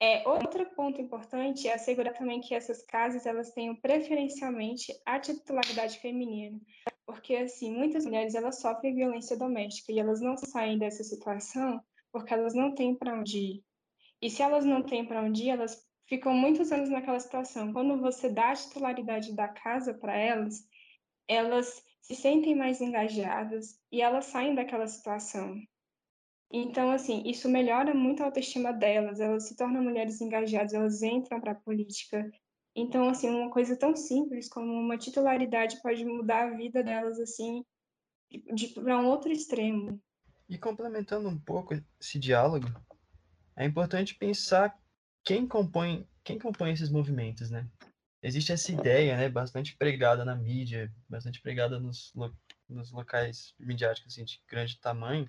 É, 0.00 0.28
outro 0.28 0.66
ponto 0.74 1.00
importante 1.00 1.68
é 1.68 1.74
assegurar 1.74 2.14
também 2.14 2.40
que 2.40 2.54
essas 2.54 2.82
casas 2.84 3.26
elas 3.26 3.52
tenham 3.52 3.76
preferencialmente 3.76 4.92
a 5.06 5.18
titularidade 5.18 5.98
feminina, 5.98 6.60
porque 7.06 7.34
assim 7.36 7.72
muitas 7.72 8.04
mulheres 8.04 8.34
elas 8.34 8.60
sofrem 8.60 8.94
violência 8.94 9.36
doméstica 9.36 9.92
e 9.92 9.98
elas 9.98 10.20
não 10.20 10.36
saem 10.36 10.78
dessa 10.78 11.02
situação 11.04 11.80
porque 12.12 12.32
elas 12.32 12.54
não 12.54 12.74
têm 12.74 12.94
para 12.94 13.18
onde 13.18 13.38
ir. 13.38 13.64
E 14.22 14.30
se 14.30 14.42
elas 14.42 14.64
não 14.64 14.82
têm 14.82 15.04
para 15.04 15.22
onde 15.22 15.44
ir, 15.44 15.50
elas 15.50 15.84
ficam 16.06 16.32
muitos 16.32 16.70
anos 16.70 16.88
naquela 16.88 17.18
situação. 17.18 17.72
Quando 17.72 18.00
você 18.00 18.28
dá 18.28 18.50
a 18.50 18.54
titularidade 18.54 19.34
da 19.34 19.48
casa 19.48 19.92
para 19.92 20.16
elas, 20.16 20.66
elas 21.26 21.82
se 22.00 22.14
sentem 22.14 22.54
mais 22.54 22.80
engajadas 22.80 23.80
e 23.90 24.00
elas 24.00 24.26
saem 24.26 24.54
daquela 24.54 24.86
situação. 24.86 25.56
Então, 26.56 26.92
assim, 26.92 27.20
isso 27.26 27.48
melhora 27.48 27.92
muito 27.92 28.22
a 28.22 28.26
autoestima 28.26 28.72
delas, 28.72 29.18
elas 29.18 29.48
se 29.48 29.56
tornam 29.56 29.82
mulheres 29.82 30.20
engajadas, 30.20 30.72
elas 30.72 31.02
entram 31.02 31.40
para 31.40 31.50
a 31.50 31.56
política, 31.56 32.30
então, 32.76 33.08
assim, 33.08 33.28
uma 33.28 33.50
coisa 33.50 33.76
tão 33.76 33.96
simples 33.96 34.48
como 34.48 34.72
uma 34.72 34.96
titularidade 34.96 35.82
pode 35.82 36.04
mudar 36.04 36.48
a 36.48 36.56
vida 36.56 36.80
delas, 36.80 37.18
assim, 37.18 37.64
para 38.72 39.00
um 39.00 39.06
outro 39.06 39.32
extremo. 39.32 40.00
E 40.48 40.56
complementando 40.56 41.28
um 41.28 41.36
pouco 41.36 41.74
esse 42.00 42.20
diálogo, 42.20 42.68
é 43.56 43.64
importante 43.64 44.14
pensar 44.14 44.78
quem 45.24 45.48
compõe 45.48 46.06
quem 46.22 46.38
compõe 46.38 46.72
esses 46.72 46.88
movimentos, 46.88 47.50
né? 47.50 47.68
Existe 48.22 48.50
essa 48.50 48.72
ideia, 48.72 49.14
né, 49.16 49.28
bastante 49.28 49.76
pregada 49.76 50.24
na 50.24 50.34
mídia, 50.34 50.90
bastante 51.06 51.42
pregada 51.42 51.78
nos, 51.78 52.12
lo 52.14 52.34
nos 52.66 52.90
locais 52.90 53.54
midiáticos 53.58 54.14
assim, 54.14 54.24
de 54.24 54.40
grande 54.48 54.78
tamanho, 54.80 55.28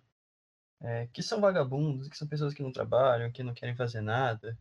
é, 0.82 1.08
que 1.08 1.24
são 1.24 1.42
vagabundos, 1.42 2.08
que 2.08 2.18
são 2.18 2.28
pessoas 2.28 2.54
que 2.54 2.64
não 2.64 2.72
trabalham, 2.72 3.32
que 3.32 3.44
não 3.44 3.54
querem 3.54 3.76
fazer 3.76 4.02
nada. 4.02 4.58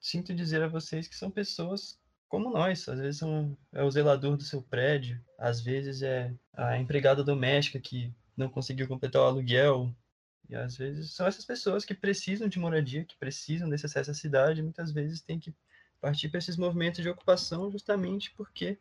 Sinto 0.00 0.34
dizer 0.34 0.62
a 0.62 0.68
vocês 0.68 1.08
que 1.08 1.16
são 1.16 1.30
pessoas 1.30 1.98
como 2.28 2.50
nós, 2.50 2.86
às 2.88 2.98
vezes 2.98 3.18
são, 3.18 3.56
é 3.72 3.82
o 3.82 3.90
zelador 3.90 4.36
do 4.36 4.42
seu 4.42 4.62
prédio, 4.62 5.20
às 5.38 5.60
vezes 5.60 6.02
é 6.02 6.34
a 6.52 6.78
empregada 6.78 7.24
doméstica 7.24 7.80
que 7.80 8.14
não 8.36 8.50
conseguiu 8.50 8.86
completar 8.86 9.22
o 9.22 9.24
aluguel, 9.24 9.94
e 10.48 10.54
às 10.54 10.76
vezes 10.76 11.12
são 11.14 11.26
essas 11.26 11.44
pessoas 11.44 11.84
que 11.84 11.94
precisam 11.94 12.48
de 12.48 12.58
moradia, 12.58 13.04
que 13.04 13.16
precisam 13.16 13.68
desse 13.68 13.86
acesso 13.86 14.10
à 14.10 14.14
cidade, 14.14 14.62
muitas 14.62 14.92
vezes 14.92 15.22
têm 15.22 15.38
que 15.40 15.54
partir 16.00 16.28
para 16.28 16.38
esses 16.38 16.56
movimentos 16.56 17.02
de 17.02 17.08
ocupação 17.08 17.70
justamente 17.70 18.30
porque 18.34 18.78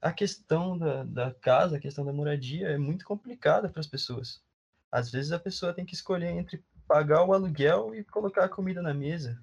a 0.00 0.12
questão 0.12 0.76
da, 0.76 1.04
da 1.04 1.32
casa, 1.32 1.76
a 1.76 1.80
questão 1.80 2.04
da 2.04 2.12
moradia 2.12 2.68
é 2.68 2.76
muito 2.76 3.06
complicada 3.06 3.68
para 3.70 3.80
as 3.80 3.86
pessoas. 3.86 4.42
Às 4.94 5.10
vezes 5.10 5.32
a 5.32 5.40
pessoa 5.40 5.74
tem 5.74 5.84
que 5.84 5.92
escolher 5.92 6.30
entre 6.30 6.64
pagar 6.86 7.24
o 7.24 7.32
aluguel 7.32 7.92
e 7.96 8.04
colocar 8.04 8.44
a 8.44 8.48
comida 8.48 8.80
na 8.80 8.94
mesa. 8.94 9.42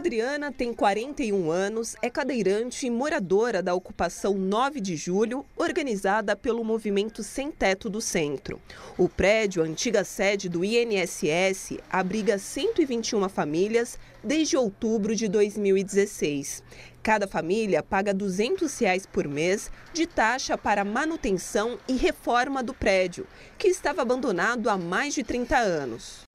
Adriana 0.00 0.50
tem 0.50 0.72
41 0.72 1.50
anos, 1.50 1.94
é 2.00 2.08
cadeirante 2.08 2.86
e 2.86 2.90
moradora 2.90 3.62
da 3.62 3.74
ocupação 3.74 4.32
9 4.32 4.80
de 4.80 4.96
julho, 4.96 5.44
organizada 5.58 6.34
pelo 6.34 6.64
movimento 6.64 7.22
Sem 7.22 7.50
Teto 7.50 7.90
do 7.90 8.00
Centro. 8.00 8.58
O 8.96 9.10
prédio, 9.10 9.62
antiga 9.62 10.02
sede 10.02 10.48
do 10.48 10.64
INSS, 10.64 11.76
abriga 11.90 12.38
121 12.38 13.28
famílias 13.28 13.98
desde 14.24 14.56
outubro 14.56 15.14
de 15.14 15.28
2016. 15.28 16.62
Cada 17.02 17.28
família 17.28 17.82
paga 17.82 18.14
200 18.14 18.78
reais 18.78 19.04
por 19.04 19.28
mês 19.28 19.70
de 19.92 20.06
taxa 20.06 20.56
para 20.56 20.82
manutenção 20.82 21.78
e 21.86 21.94
reforma 21.94 22.62
do 22.62 22.72
prédio, 22.72 23.26
que 23.58 23.68
estava 23.68 24.00
abandonado 24.00 24.70
há 24.70 24.78
mais 24.78 25.12
de 25.12 25.22
30 25.22 25.58
anos. 25.58 26.29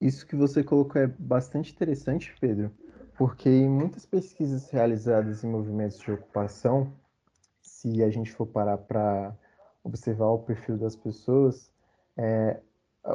Isso 0.00 0.26
que 0.26 0.36
você 0.36 0.62
colocou 0.62 1.00
é 1.00 1.06
bastante 1.06 1.72
interessante, 1.72 2.34
Pedro, 2.40 2.70
porque 3.16 3.48
em 3.48 3.68
muitas 3.68 4.04
pesquisas 4.04 4.70
realizadas 4.70 5.42
em 5.42 5.50
movimentos 5.50 5.98
de 5.98 6.12
ocupação, 6.12 6.92
se 7.60 8.02
a 8.02 8.10
gente 8.10 8.32
for 8.32 8.46
parar 8.46 8.78
para 8.78 9.36
observar 9.82 10.26
o 10.28 10.38
perfil 10.40 10.76
das 10.76 10.96
pessoas, 10.96 11.70
é, 12.16 12.60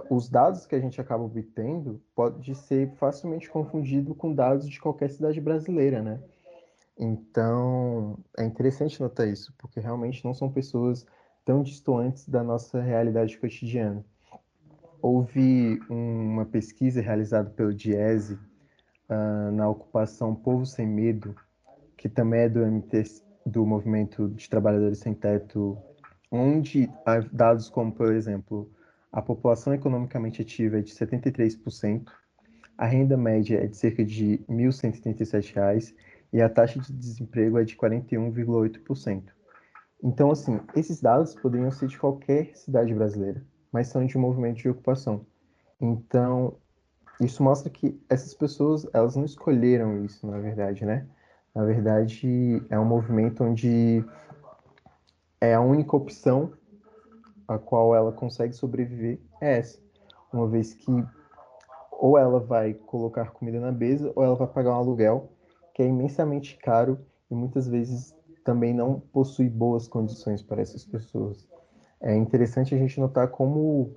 os 0.10 0.30
dados 0.30 0.66
que 0.66 0.76
a 0.76 0.80
gente 0.80 1.00
acaba 1.00 1.24
obtendo 1.24 2.02
pode 2.16 2.56
ser 2.56 2.90
facilmente 2.96 3.50
confundido 3.50 4.16
com 4.16 4.34
dados 4.34 4.68
de 4.68 4.80
qualquer 4.80 5.10
cidade 5.10 5.40
brasileira, 5.40 6.02
né? 6.02 6.22
Então, 6.98 8.18
é 8.38 8.44
interessante 8.46 9.02
notar 9.02 9.28
isso, 9.28 9.54
porque 9.58 9.80
realmente 9.80 10.24
não 10.24 10.34
são 10.34 10.52
pessoas 10.52 11.06
tão 11.44 11.62
distantes 11.62 12.28
da 12.28 12.44
nossa 12.44 12.82
realidade 12.82 13.38
cotidiana 13.38 14.06
houve 15.04 15.82
uma 15.90 16.46
pesquisa 16.46 17.02
realizada 17.02 17.50
pelo 17.50 17.74
Diese 17.74 18.36
uh, 19.10 19.52
na 19.52 19.68
ocupação 19.68 20.34
Povo 20.34 20.66
Sem 20.66 20.88
Medo, 20.88 21.36
que 21.98 22.08
também 22.08 22.44
é 22.44 22.50
do, 22.50 22.66
MT, 22.66 23.04
do 23.46 23.66
Movimento 23.66 24.30
de 24.30 24.50
Trabalhadores 24.50 25.00
Sem 25.00 25.14
Teto, 25.14 25.78
onde 26.32 26.90
há 27.06 27.20
dados 27.20 27.68
como, 27.68 27.92
por 27.92 28.14
exemplo, 28.14 28.72
a 29.12 29.22
população 29.22 29.74
economicamente 29.74 30.42
ativa 30.42 30.80
é 30.80 30.82
de 30.82 30.94
73%, 30.94 32.08
a 32.78 32.86
renda 32.86 33.18
média 33.18 33.62
é 33.62 33.68
de 33.68 33.76
cerca 33.76 34.06
de 34.06 34.38
R$ 34.48 34.56
1.137 34.56 35.94
e 36.32 36.42
a 36.42 36.48
taxa 36.48 36.80
de 36.80 36.94
desemprego 36.94 37.60
é 37.60 37.66
de 37.66 37.76
41,8%. 37.76 39.24
Então, 40.02 40.32
assim, 40.32 40.62
esses 40.74 41.02
dados 41.02 41.36
poderiam 41.36 41.72
ser 41.72 41.88
de 41.88 41.98
qualquer 41.98 42.56
cidade 42.56 42.94
brasileira 42.94 43.44
mas 43.74 43.88
são 43.88 44.06
de 44.06 44.18
movimento 44.18 44.58
de 44.58 44.70
ocupação. 44.70 45.26
Então, 45.82 46.56
isso 47.20 47.42
mostra 47.42 47.70
que 47.70 48.00
essas 48.08 48.34
pessoas, 48.36 48.88
elas 48.94 49.16
não 49.16 49.26
escolheram 49.26 50.06
isso, 50.06 50.28
na 50.28 50.40
verdade, 50.40 50.86
né? 50.86 51.08
Na 51.54 51.66
verdade, 51.66 52.64
é 52.70 52.80
um 52.80 52.86
movimento 52.86 53.44
onde 53.44 54.06
é 55.42 55.54
a 55.56 55.62
única 55.62 55.98
opção 55.98 56.54
a 57.48 57.58
qual 57.58 57.94
ela 57.94 58.12
consegue 58.12 58.54
sobreviver 58.54 59.20
é 59.42 59.58
essa. 59.58 59.80
Uma 60.32 60.48
vez 60.48 60.74
que 60.74 60.92
ou 61.92 62.18
ela 62.18 62.40
vai 62.40 62.74
colocar 62.74 63.32
comida 63.32 63.60
na 63.60 63.72
mesa 63.72 64.12
ou 64.16 64.24
ela 64.24 64.36
vai 64.36 64.48
pagar 64.48 64.72
um 64.72 64.80
aluguel 64.80 65.32
que 65.74 65.82
é 65.82 65.88
imensamente 65.88 66.58
caro 66.58 67.00
e 67.30 67.36
muitas 67.36 67.68
vezes 67.68 68.16
também 68.44 68.74
não 68.74 69.00
possui 69.00 69.50
boas 69.50 69.88
condições 69.88 70.42
para 70.42 70.62
essas 70.62 70.86
pessoas 70.86 71.48
é 72.04 72.16
interessante 72.16 72.76
a 72.76 72.78
gente 72.78 73.00
notar 73.00 73.30
como 73.30 73.96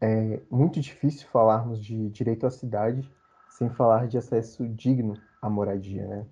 é 0.00 0.40
muito 0.50 0.78
difícil 0.78 1.26
falarmos 1.28 1.82
de 1.82 2.10
direito 2.10 2.46
à 2.46 2.50
cidade 2.50 3.10
sem 3.48 3.70
falar 3.70 4.06
de 4.06 4.18
acesso 4.18 4.68
digno 4.68 5.14
à 5.40 5.48
moradia, 5.48 6.06
né? 6.06 6.26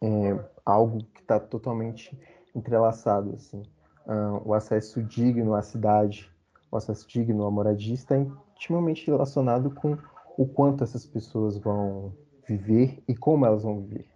É 0.00 0.44
algo 0.64 1.04
que 1.12 1.20
está 1.20 1.38
totalmente 1.38 2.18
entrelaçado, 2.54 3.34
assim. 3.34 3.62
Uh, 4.06 4.42
o 4.44 4.54
acesso 4.54 5.02
digno 5.02 5.54
à 5.54 5.62
cidade, 5.62 6.30
o 6.70 6.76
acesso 6.76 7.06
digno 7.08 7.44
à 7.44 7.50
moradia 7.50 7.94
está 7.94 8.16
intimamente 8.16 9.06
relacionado 9.06 9.70
com 9.72 9.96
o 10.36 10.46
quanto 10.46 10.82
essas 10.82 11.04
pessoas 11.04 11.58
vão 11.58 12.12
viver 12.46 13.02
e 13.06 13.14
como 13.14 13.46
elas 13.46 13.62
vão 13.62 13.80
viver. 13.80 14.06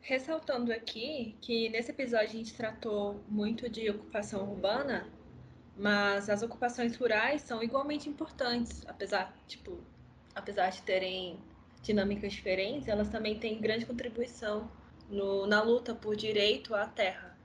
Ressaltando 0.00 0.72
aqui 0.72 1.36
que 1.40 1.68
nesse 1.68 1.90
episódio 1.90 2.28
a 2.28 2.32
gente 2.32 2.54
tratou 2.54 3.20
muito 3.28 3.68
de 3.68 3.90
ocupação 3.90 4.48
urbana, 4.48 5.04
mas 5.76 6.30
as 6.30 6.42
ocupações 6.42 6.96
rurais 6.96 7.42
são 7.42 7.62
igualmente 7.62 8.08
importantes, 8.08 8.82
apesar, 8.86 9.36
tipo, 9.46 9.78
apesar 10.34 10.70
de 10.70 10.82
terem 10.82 11.38
dinâmicas 11.82 12.32
diferentes, 12.32 12.88
elas 12.88 13.08
também 13.08 13.38
têm 13.38 13.60
grande 13.60 13.84
contribuição 13.86 14.70
no, 15.08 15.46
na 15.46 15.62
luta 15.62 15.94
por 15.94 16.16
direito 16.16 16.74
à 16.74 16.86
terra. 16.86 17.36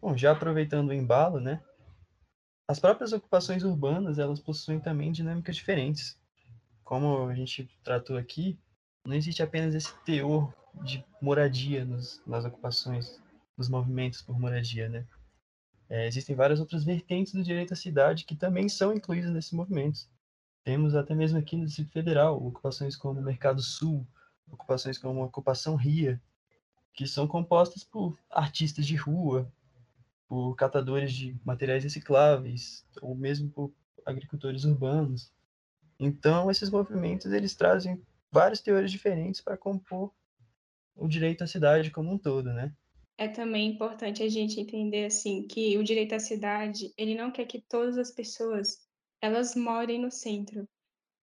Bom, 0.00 0.16
já 0.16 0.32
aproveitando 0.32 0.88
o 0.88 0.94
embalo, 0.94 1.38
né? 1.38 1.62
As 2.68 2.80
próprias 2.80 3.12
ocupações 3.12 3.62
urbanas, 3.62 4.18
elas 4.18 4.40
possuem 4.40 4.80
também 4.80 5.12
dinâmicas 5.12 5.54
diferentes. 5.54 6.18
Como 6.82 7.28
a 7.28 7.34
gente 7.34 7.68
tratou 7.84 8.16
aqui, 8.16 8.58
não 9.06 9.14
existe 9.14 9.42
apenas 9.42 9.74
esse 9.74 9.94
teor 10.04 10.52
de 10.82 11.04
moradia 11.20 11.84
nos, 11.84 12.20
nas 12.26 12.44
ocupações, 12.44 13.22
nos 13.56 13.68
movimentos 13.68 14.20
por 14.22 14.38
moradia, 14.38 14.88
né? 14.88 15.06
É, 15.88 16.06
existem 16.06 16.34
várias 16.34 16.58
outras 16.60 16.84
vertentes 16.84 17.32
do 17.32 17.42
direito 17.42 17.72
à 17.72 17.76
cidade 17.76 18.24
que 18.24 18.34
também 18.34 18.68
são 18.68 18.92
incluídas 18.92 19.30
nesses 19.30 19.52
movimentos. 19.52 20.08
Temos 20.64 20.94
até 20.96 21.14
mesmo 21.14 21.38
aqui 21.38 21.56
no 21.56 21.64
Distrito 21.64 21.92
Federal 21.92 22.44
ocupações 22.44 22.96
como 22.96 23.20
o 23.20 23.22
Mercado 23.22 23.62
Sul, 23.62 24.06
ocupações 24.50 24.98
como 24.98 25.22
a 25.22 25.26
Ocupação 25.26 25.76
Ria, 25.76 26.20
que 26.92 27.06
são 27.06 27.28
compostas 27.28 27.84
por 27.84 28.18
artistas 28.30 28.86
de 28.86 28.96
rua, 28.96 29.52
por 30.28 30.56
catadores 30.56 31.12
de 31.12 31.38
materiais 31.44 31.84
recicláveis, 31.84 32.84
ou 33.00 33.14
mesmo 33.14 33.48
por 33.50 33.72
agricultores 34.04 34.64
urbanos. 34.64 35.30
Então, 36.00 36.50
esses 36.50 36.68
movimentos 36.68 37.32
eles 37.32 37.54
trazem 37.54 38.02
várias 38.30 38.60
teorias 38.60 38.90
diferentes 38.90 39.40
para 39.40 39.56
compor 39.56 40.12
o 40.94 41.06
direito 41.06 41.44
à 41.44 41.46
cidade 41.46 41.90
como 41.90 42.12
um 42.12 42.18
todo, 42.18 42.52
né? 42.52 42.74
É 43.18 43.28
também 43.28 43.70
importante 43.70 44.22
a 44.22 44.28
gente 44.28 44.60
entender 44.60 45.06
assim 45.06 45.46
que 45.46 45.78
o 45.78 45.84
direito 45.84 46.14
à 46.14 46.18
cidade, 46.18 46.92
ele 46.98 47.14
não 47.14 47.30
quer 47.30 47.46
que 47.46 47.62
todas 47.62 47.96
as 47.96 48.10
pessoas 48.10 48.86
elas 49.22 49.54
morem 49.54 49.98
no 49.98 50.10
centro, 50.10 50.68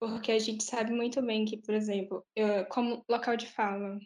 porque 0.00 0.32
a 0.32 0.38
gente 0.38 0.64
sabe 0.64 0.92
muito 0.92 1.22
bem 1.22 1.44
que, 1.44 1.56
por 1.56 1.72
exemplo, 1.72 2.26
eu, 2.34 2.66
como 2.66 3.04
local 3.08 3.36
de 3.36 3.46
fala, 3.46 3.98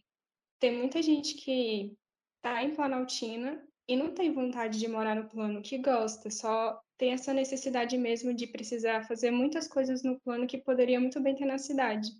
tem 0.60 0.76
muita 0.76 1.02
gente 1.02 1.34
que 1.34 1.96
está 2.36 2.62
em 2.62 2.74
Planaltina 2.74 3.66
e 3.88 3.96
não 3.96 4.12
tem 4.12 4.32
vontade 4.32 4.78
de 4.78 4.86
morar 4.86 5.16
no 5.16 5.28
plano, 5.28 5.62
que 5.62 5.78
gosta, 5.78 6.30
só 6.30 6.78
tem 6.98 7.12
essa 7.12 7.32
necessidade 7.32 7.96
mesmo 7.96 8.34
de 8.34 8.46
precisar 8.46 9.06
fazer 9.06 9.30
muitas 9.30 9.66
coisas 9.66 10.02
no 10.02 10.20
plano 10.20 10.46
que 10.46 10.58
poderia 10.58 11.00
muito 11.00 11.20
bem 11.20 11.34
ter 11.34 11.46
na 11.46 11.56
cidade. 11.56 12.10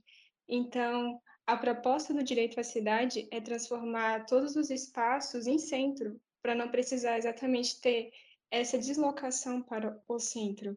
Então, 0.49 1.21
a 1.49 1.57
proposta 1.57 2.13
do 2.13 2.23
direito 2.23 2.61
à 2.61 2.63
cidade 2.63 3.27
é 3.31 3.41
transformar 3.41 4.27
todos 4.27 4.55
os 4.55 4.69
espaços 4.69 5.47
em 5.47 5.57
centro, 5.57 6.21
para 6.43 6.55
não 6.55 6.69
precisar 6.69 7.17
exatamente 7.17 7.81
ter 7.81 8.13
essa 8.51 8.77
deslocação 8.77 9.63
para 9.63 9.99
o 10.07 10.19
centro. 10.19 10.77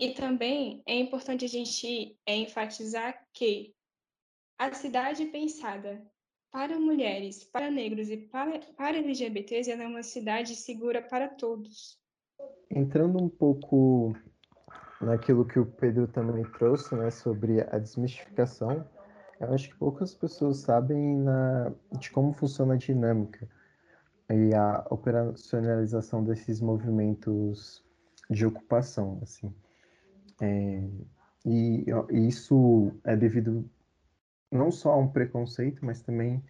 E 0.00 0.14
também 0.14 0.82
é 0.86 0.94
importante 0.94 1.44
a 1.44 1.48
gente 1.48 2.16
enfatizar 2.26 3.22
que 3.34 3.74
a 4.58 4.72
cidade 4.72 5.26
pensada 5.26 6.02
para 6.50 6.80
mulheres, 6.80 7.44
para 7.44 7.70
negros 7.70 8.08
e 8.08 8.16
para, 8.16 8.60
para 8.74 8.96
LGBTs 8.96 9.70
é 9.70 9.86
uma 9.86 10.02
cidade 10.02 10.56
segura 10.56 11.02
para 11.02 11.28
todos. 11.28 12.00
Entrando 12.70 13.22
um 13.22 13.28
pouco 13.28 14.16
naquilo 15.02 15.46
que 15.46 15.58
o 15.58 15.66
Pedro 15.66 16.08
também 16.08 16.50
trouxe, 16.52 16.94
né, 16.94 17.10
sobre 17.10 17.60
a 17.60 17.78
desmistificação 17.78 18.88
Eu 19.42 19.54
acho 19.54 19.68
que 19.68 19.76
poucas 19.76 20.14
pessoas 20.14 20.58
sabem 20.58 21.18
na, 21.18 21.72
de 21.98 22.10
como 22.10 22.32
funciona 22.32 22.74
a 22.74 22.78
dinâmica 22.78 23.48
e 24.30 24.54
a 24.54 24.86
operacionalização 24.88 26.22
desses 26.24 26.60
movimentos 26.60 27.84
de 28.30 28.46
ocupação, 28.46 29.18
assim. 29.22 29.52
É, 30.40 30.88
e, 31.44 31.84
e 32.10 32.28
isso 32.28 32.92
é 33.04 33.16
devido 33.16 33.68
não 34.50 34.70
só 34.70 34.92
a 34.92 34.96
um 34.96 35.08
preconceito, 35.08 35.84
mas 35.84 36.02
também 36.02 36.42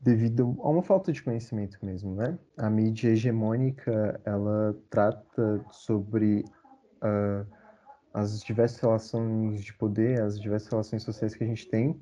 devido 0.00 0.56
a 0.60 0.68
uma 0.68 0.82
falta 0.82 1.12
de 1.12 1.22
conhecimento 1.22 1.78
mesmo, 1.84 2.16
né? 2.16 2.36
A 2.56 2.68
mídia 2.68 3.10
hegemônica, 3.10 4.20
ela 4.24 4.76
trata 4.90 5.64
sobre 5.70 6.44
uh, 6.96 7.46
as 8.12 8.42
diversas 8.42 8.78
relações 8.80 9.62
de 9.62 9.72
poder, 9.72 10.20
as 10.20 10.40
diversas 10.40 10.68
relações 10.68 11.02
sociais 11.02 11.34
que 11.34 11.44
a 11.44 11.46
gente 11.46 11.68
tem, 11.68 12.00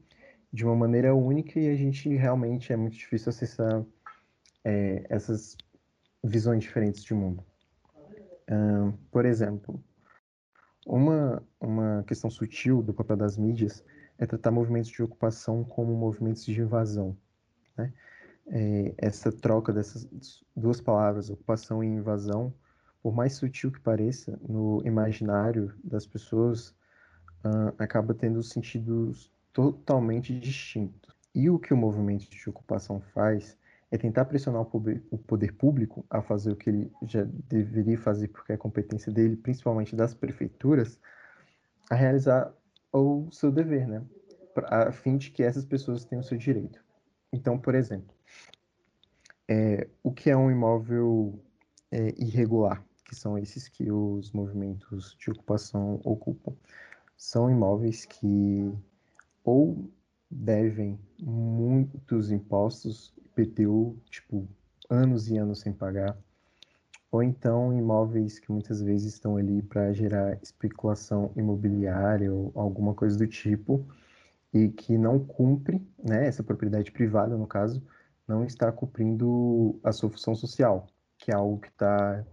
de 0.53 0.65
uma 0.65 0.75
maneira 0.75 1.15
única 1.15 1.61
e 1.61 1.69
a 1.69 1.77
gente 1.77 2.09
realmente 2.17 2.73
é 2.73 2.77
muito 2.77 2.97
difícil 2.97 3.31
acessar 3.31 3.85
é, 4.65 5.07
essas 5.09 5.57
visões 6.23 6.63
diferentes 6.63 7.05
de 7.05 7.15
mundo. 7.15 7.45
Uh, 8.51 8.93
por 9.13 9.25
exemplo, 9.25 9.83
uma, 10.85 11.43
uma 11.61 12.03
questão 12.05 12.29
sutil 12.29 12.83
do 12.83 12.93
papel 12.93 13.17
das 13.17 13.37
mídias 13.37 13.85
é 14.19 14.27
tratar 14.27 14.51
movimentos 14.51 14.91
de 14.91 15.03
ocupação 15.03 15.63
como 15.63 15.95
movimentos 15.95 16.45
de 16.45 16.61
invasão. 16.61 17.17
Né? 17.77 17.93
É, 18.49 18.95
essa 18.99 19.31
troca 19.31 19.73
dessas 19.73 20.09
duas 20.57 20.81
palavras, 20.81 21.31
ocupação 21.31 21.83
e 21.85 21.87
invasão, 21.87 22.53
por 23.03 23.15
mais 23.15 23.35
sutil 23.35 23.73
que 23.73 23.81
pareça, 23.81 24.39
no 24.47 24.83
imaginário 24.85 25.75
das 25.83 26.07
pessoas, 26.07 26.71
uh, 27.45 27.75
acaba 27.79 28.15
tendo 28.15 28.43
sentidos 28.43 29.33
totalmente 29.53 30.39
distintos. 30.39 31.17
E 31.35 31.49
o 31.49 31.59
que 31.59 31.73
o 31.73 31.77
movimento 31.77 32.29
de 32.29 32.51
ocupação 32.51 33.01
faz 33.01 33.57
é 33.91 33.99
tentar 33.99 34.25
pressionar 34.25 34.63
o 34.63 35.19
poder, 35.19 35.53
público 35.53 36.05
a 36.09 36.23
fazer 36.23 36.53
o 36.53 36.57
que 36.57 36.71
ele 36.71 36.93
já 37.03 37.25
deveria 37.25 37.99
fazer, 37.99 38.29
porque 38.29 38.53
é 38.53 38.57
competência 38.57 39.13
dele, 39.13 39.37
principalmente 39.37 39.97
das 39.97 40.15
prefeituras, 40.15 41.01
a 41.91 41.95
realizar 41.97 42.55
o 42.93 43.29
seu 43.33 43.51
dever, 43.51 43.89
né? 43.89 44.05
A 44.67 44.93
fim 44.93 45.17
de 45.17 45.31
que 45.31 45.43
essas 45.43 45.65
pessoas 45.65 46.05
tenham 46.05 46.21
o 46.21 46.25
seu 46.25 46.39
direito. 46.39 46.85
Então, 47.33 47.59
por 47.59 47.75
exemplo, 47.75 48.15
é, 49.49 49.89
o 50.03 50.13
que 50.13 50.31
é 50.31 50.37
um 50.37 50.51
imóvel 50.51 51.43
é, 51.91 52.15
irregular, 52.17 52.85
que 53.11 53.17
são 53.17 53.37
esses 53.37 53.67
que 53.67 53.91
os 53.91 54.31
movimentos 54.31 55.17
de 55.19 55.33
ocupação 55.33 56.01
ocupam? 56.05 56.55
São 57.17 57.51
imóveis 57.51 58.05
que 58.05 58.73
ou 59.43 59.91
devem 60.31 60.97
muitos 61.21 62.31
impostos, 62.31 63.13
IPTU, 63.27 63.99
tipo, 64.09 64.47
anos 64.89 65.29
e 65.29 65.37
anos 65.37 65.59
sem 65.59 65.73
pagar, 65.73 66.17
ou 67.11 67.21
então 67.21 67.77
imóveis 67.77 68.39
que 68.39 68.53
muitas 68.53 68.81
vezes 68.81 69.15
estão 69.15 69.37
ali 69.37 69.61
para 69.61 69.93
gerar 69.93 70.39
especulação 70.41 71.33
imobiliária 71.35 72.33
ou 72.33 72.53
alguma 72.55 72.95
coisa 72.95 73.19
do 73.19 73.27
tipo, 73.27 73.85
e 74.55 74.69
que 74.69 74.97
não 74.97 75.19
cumpre, 75.19 75.85
né, 75.99 76.29
essa 76.29 76.45
propriedade 76.45 76.93
privada, 76.93 77.37
no 77.37 77.47
caso, 77.49 77.83
não 78.27 78.45
está 78.45 78.71
cumprindo 78.71 79.81
a 79.83 79.91
sua 79.91 80.09
função 80.09 80.37
social, 80.37 80.87
que 81.19 81.33
é 81.33 81.35
algo 81.35 81.59
que 81.59 81.69
está 81.71 82.25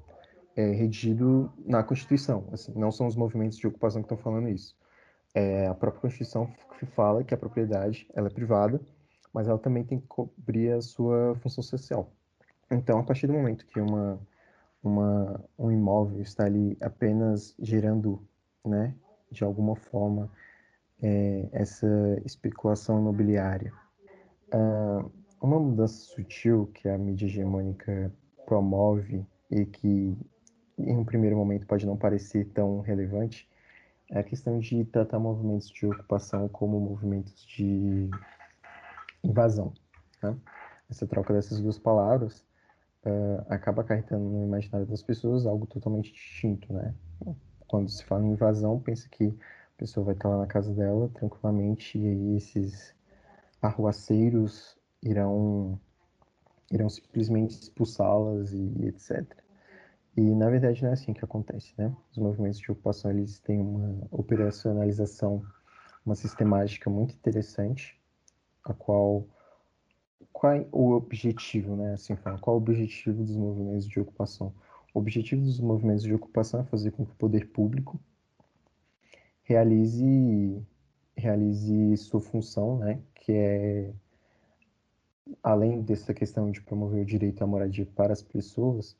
é, 0.57 0.71
redigido 0.71 1.53
na 1.63 1.83
Constituição. 1.83 2.49
Assim, 2.51 2.73
não 2.75 2.91
são 2.91 3.05
os 3.05 3.15
movimentos 3.15 3.57
de 3.57 3.67
ocupação 3.67 4.01
que 4.01 4.07
estão 4.07 4.17
falando 4.17 4.49
isso. 4.49 4.75
É 5.33 5.67
a 5.67 5.75
própria 5.75 6.01
Constituição 6.01 6.51
fala 6.95 7.23
que 7.23 7.33
a 7.33 7.37
propriedade 7.37 8.07
ela 8.13 8.27
é 8.27 8.31
privada, 8.31 8.81
mas 9.31 9.47
ela 9.47 9.59
também 9.59 9.83
tem 9.83 9.99
que 9.99 10.07
cobrir 10.07 10.71
a 10.71 10.81
sua 10.81 11.35
função 11.41 11.63
social. 11.63 12.11
Então, 12.71 12.99
a 12.99 13.03
partir 13.03 13.27
do 13.27 13.33
momento 13.33 13.65
que 13.67 13.79
uma, 13.79 14.19
uma, 14.83 15.43
um 15.57 15.71
imóvel 15.71 16.21
está 16.21 16.45
ali 16.45 16.75
apenas 16.81 17.55
gerando, 17.59 18.21
né, 18.65 18.95
de 19.31 19.43
alguma 19.43 19.75
forma, 19.75 20.29
é, 21.01 21.47
essa 21.51 21.87
especulação 22.25 22.99
imobiliária. 22.99 23.71
Uh, 24.47 25.11
uma 25.39 25.59
mudança 25.59 25.97
sutil 25.97 26.71
que 26.73 26.89
a 26.89 26.97
mídia 26.97 27.27
hegemônica 27.27 28.11
promove 28.45 29.25
e 29.51 29.65
que 29.65 30.17
em 30.77 30.95
um 30.95 31.03
primeiro 31.03 31.35
momento 31.35 31.65
pode 31.65 31.85
não 31.85 31.97
parecer 31.97 32.45
tão 32.53 32.81
relevante 32.81 33.49
é 34.09 34.19
a 34.19 34.23
questão 34.23 34.59
de 34.59 34.85
tratar 34.85 35.19
movimentos 35.19 35.69
de 35.69 35.85
ocupação 35.85 36.47
como 36.47 36.79
movimentos 36.79 37.45
de 37.45 38.09
invasão. 39.23 39.73
Né? 40.23 40.35
Essa 40.89 41.05
troca 41.05 41.33
dessas 41.33 41.59
duas 41.59 41.77
palavras 41.77 42.39
uh, 43.05 43.45
acaba 43.49 43.81
acarretando 43.81 44.23
no 44.23 44.45
imaginário 44.45 44.87
das 44.87 45.03
pessoas 45.03 45.45
algo 45.45 45.65
totalmente 45.65 46.13
distinto. 46.13 46.71
Né? 46.71 46.93
Quando 47.67 47.89
se 47.89 48.03
fala 48.05 48.23
em 48.23 48.31
invasão, 48.31 48.79
pensa 48.79 49.09
que 49.09 49.27
a 49.27 49.77
pessoa 49.77 50.05
vai 50.05 50.15
estar 50.15 50.29
lá 50.29 50.37
na 50.37 50.47
casa 50.47 50.73
dela 50.73 51.09
tranquilamente 51.13 51.97
e 51.97 52.07
aí 52.07 52.37
esses 52.37 52.95
arruaceiros 53.61 54.77
irão 55.03 55.79
irão 56.71 56.89
simplesmente 56.89 57.51
expulsá-las 57.51 58.51
e, 58.51 58.73
e, 58.79 58.87
etc. 58.87 59.25
E 60.17 60.21
na 60.21 60.49
verdade 60.49 60.81
não 60.81 60.89
é 60.89 60.93
assim 60.93 61.13
que 61.13 61.23
acontece, 61.23 61.75
né? 61.77 61.95
Os 62.11 62.17
movimentos 62.17 62.59
de 62.59 62.71
ocupação 62.71 63.11
eles 63.11 63.39
têm 63.39 63.61
uma 63.61 64.07
operacionalização, 64.09 65.45
uma 66.03 66.15
sistemática 66.15 66.89
muito 66.89 67.13
interessante, 67.13 67.95
a 68.63 68.73
qual 68.73 69.27
qual 70.33 70.53
é 70.53 70.67
o 70.71 70.91
objetivo, 70.91 71.75
né? 71.75 71.93
Assim, 71.93 72.15
qual 72.15 72.55
é 72.55 72.59
o 72.59 72.61
objetivo 72.61 73.23
dos 73.23 73.35
movimentos 73.35 73.87
de 73.87 73.99
ocupação? 73.99 74.51
O 74.91 74.99
objetivo 74.99 75.43
dos 75.43 75.59
movimentos 75.59 76.03
de 76.03 76.13
ocupação 76.13 76.61
é 76.61 76.63
fazer 76.63 76.91
com 76.91 77.05
que 77.05 77.11
o 77.11 77.15
poder 77.15 77.49
público 77.49 77.99
realize 79.43 80.65
realize 81.15 81.97
sua 81.97 82.21
função, 82.21 82.77
né, 82.79 82.99
que 83.15 83.31
é 83.33 83.93
além 85.43 85.81
dessa 85.81 86.13
questão 86.13 86.51
de 86.51 86.61
promover 86.61 87.01
o 87.01 87.05
direito 87.05 87.43
à 87.43 87.47
moradia 87.47 87.85
para 87.95 88.13
as 88.13 88.21
pessoas, 88.21 88.95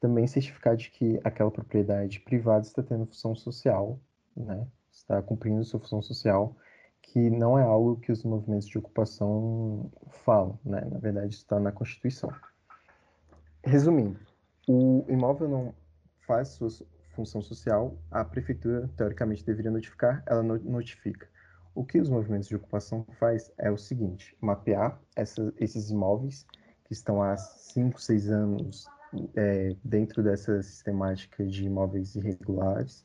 também 0.00 0.26
certificar 0.26 0.74
de 0.74 0.90
que 0.90 1.20
aquela 1.22 1.50
propriedade 1.50 2.20
privada 2.20 2.66
está 2.66 2.82
tendo 2.82 3.06
função 3.06 3.36
social, 3.36 4.00
né, 4.34 4.66
está 4.90 5.20
cumprindo 5.22 5.62
sua 5.62 5.78
função 5.78 6.00
social, 6.00 6.56
que 7.02 7.30
não 7.30 7.58
é 7.58 7.62
algo 7.62 8.00
que 8.00 8.10
os 8.10 8.24
movimentos 8.24 8.66
de 8.66 8.78
ocupação 8.78 9.90
falam, 10.24 10.58
né, 10.64 10.80
na 10.90 10.98
verdade 10.98 11.34
está 11.34 11.60
na 11.60 11.70
Constituição. 11.70 12.32
Resumindo, 13.62 14.18
o 14.66 15.04
imóvel 15.08 15.48
não 15.48 15.74
faz 16.26 16.48
sua 16.48 16.68
função 17.14 17.42
social, 17.42 17.98
a 18.10 18.24
prefeitura, 18.24 18.88
teoricamente, 18.96 19.44
deveria 19.44 19.70
notificar, 19.70 20.22
ela 20.26 20.42
notifica. 20.42 21.28
O 21.74 21.84
que 21.84 22.00
os 22.00 22.08
movimentos 22.08 22.48
de 22.48 22.56
ocupação 22.56 23.04
faz 23.18 23.52
é 23.58 23.70
o 23.70 23.76
seguinte, 23.76 24.36
mapear 24.40 24.98
essa, 25.14 25.52
esses 25.58 25.90
imóveis 25.90 26.46
que 26.84 26.92
estão 26.92 27.22
há 27.22 27.36
5, 27.36 28.00
6 28.00 28.30
anos 28.30 28.86
é, 29.34 29.76
dentro 29.84 30.22
dessa 30.22 30.62
sistemática 30.62 31.44
de 31.44 31.64
imóveis 31.64 32.14
irregulares, 32.14 33.04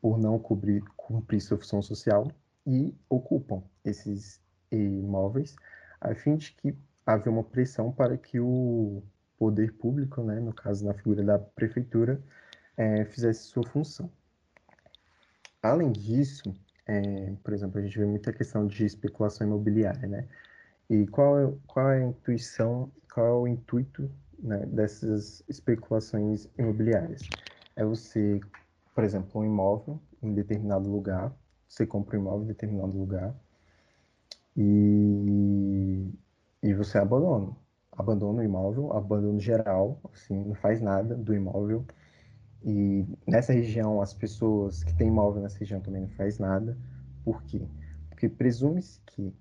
por 0.00 0.18
não 0.18 0.38
cobrir, 0.38 0.82
cumprir 0.96 1.40
sua 1.40 1.58
função 1.58 1.82
social, 1.82 2.30
e 2.66 2.94
ocupam 3.08 3.62
esses 3.84 4.40
imóveis, 4.70 5.56
a 6.00 6.14
fim 6.14 6.36
de 6.36 6.52
que 6.52 6.76
haja 7.04 7.30
uma 7.30 7.42
pressão 7.42 7.90
para 7.90 8.16
que 8.16 8.38
o 8.38 9.02
poder 9.38 9.72
público, 9.74 10.22
né, 10.22 10.38
no 10.38 10.52
caso 10.52 10.84
na 10.84 10.94
figura 10.94 11.24
da 11.24 11.38
prefeitura, 11.38 12.22
é, 12.76 13.04
fizesse 13.06 13.44
sua 13.44 13.66
função. 13.66 14.10
Além 15.62 15.92
disso, 15.92 16.54
é, 16.86 17.32
por 17.42 17.52
exemplo, 17.52 17.78
a 17.78 17.82
gente 17.82 17.98
vê 17.98 18.04
muita 18.04 18.32
questão 18.32 18.66
de 18.66 18.84
especulação 18.84 19.46
imobiliária, 19.46 20.06
né? 20.06 20.28
E 20.88 21.06
qual 21.06 21.38
é, 21.38 21.52
qual 21.66 21.90
é 21.90 22.02
a 22.02 22.06
intuição, 22.06 22.90
qual 23.12 23.26
é 23.26 23.32
o 23.32 23.46
intuito 23.46 24.10
né, 24.42 24.66
dessas 24.66 25.42
especulações 25.48 26.48
imobiliárias? 26.58 27.22
É 27.76 27.84
você, 27.84 28.40
por 28.94 29.04
exemplo, 29.04 29.40
um 29.40 29.44
imóvel 29.44 30.00
em 30.22 30.34
determinado 30.34 30.90
lugar, 30.90 31.32
você 31.68 31.86
compra 31.86 32.18
um 32.18 32.22
imóvel 32.22 32.44
em 32.44 32.48
determinado 32.48 32.96
lugar 32.98 33.34
e, 34.56 36.10
e 36.62 36.74
você 36.74 36.98
abandona. 36.98 37.56
Abandona 37.92 38.40
o 38.40 38.44
imóvel, 38.44 38.92
abandono 38.92 39.38
geral, 39.38 40.00
assim, 40.12 40.44
não 40.44 40.54
faz 40.54 40.80
nada 40.80 41.14
do 41.14 41.34
imóvel, 41.34 41.84
e 42.62 43.06
nessa 43.26 43.52
região, 43.52 44.02
as 44.02 44.12
pessoas 44.12 44.84
que 44.84 44.94
têm 44.94 45.08
imóvel 45.08 45.42
nessa 45.42 45.58
região 45.58 45.80
também 45.80 46.02
não 46.02 46.10
faz 46.10 46.38
nada. 46.38 46.76
Por 47.24 47.42
quê? 47.44 47.66
Porque 48.08 48.28
presume-se 48.28 49.00
que 49.06 49.34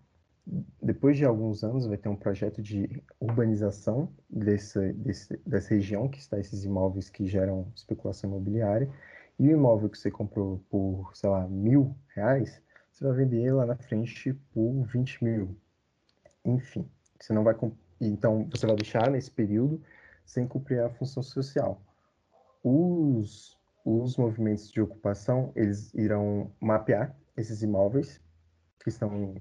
depois 0.82 1.18
de 1.18 1.26
alguns 1.26 1.64
anos 1.64 1.86
vai 1.86 1.98
ter 1.98 2.10
um 2.10 2.16
projeto 2.16 2.62
de 2.62 3.04
urbanização 3.20 4.12
dessa, 4.30 4.82
desse, 4.94 5.38
dessa 5.46 5.70
região 5.70 6.08
que 6.08 6.18
está 6.18 6.40
esses 6.40 6.64
imóveis 6.64 7.10
que 7.10 7.28
geram 7.28 7.72
especulação 7.76 8.30
imobiliária. 8.30 8.90
E 9.38 9.48
o 9.48 9.52
imóvel 9.52 9.90
que 9.90 9.98
você 9.98 10.10
comprou 10.10 10.64
por, 10.70 11.12
sei 11.16 11.30
lá, 11.30 11.48
mil 11.48 11.96
reais, 12.16 12.62
você 12.92 13.06
vai 13.06 13.18
vender 13.18 13.52
lá 13.54 13.66
na 13.66 13.76
frente 13.76 14.34
por 14.52 14.84
20 14.86 15.24
mil. 15.24 15.56
Enfim, 16.44 16.90
você 17.20 17.32
não 17.32 17.44
vai. 17.44 17.56
Então, 18.02 18.48
você 18.50 18.66
vai 18.66 18.76
deixar 18.76 19.10
nesse 19.10 19.30
período 19.30 19.82
sem 20.26 20.48
cumprir 20.48 20.82
a 20.82 20.90
função 20.90 21.22
social. 21.22 21.82
Os, 22.64 23.58
os 23.86 24.18
movimentos 24.18 24.72
de 24.72 24.82
ocupação, 24.82 25.52
eles 25.56 25.94
irão 25.94 26.52
mapear 26.60 27.16
esses 27.38 27.62
imóveis 27.62 28.20
que 28.84 28.90
estão, 28.90 29.36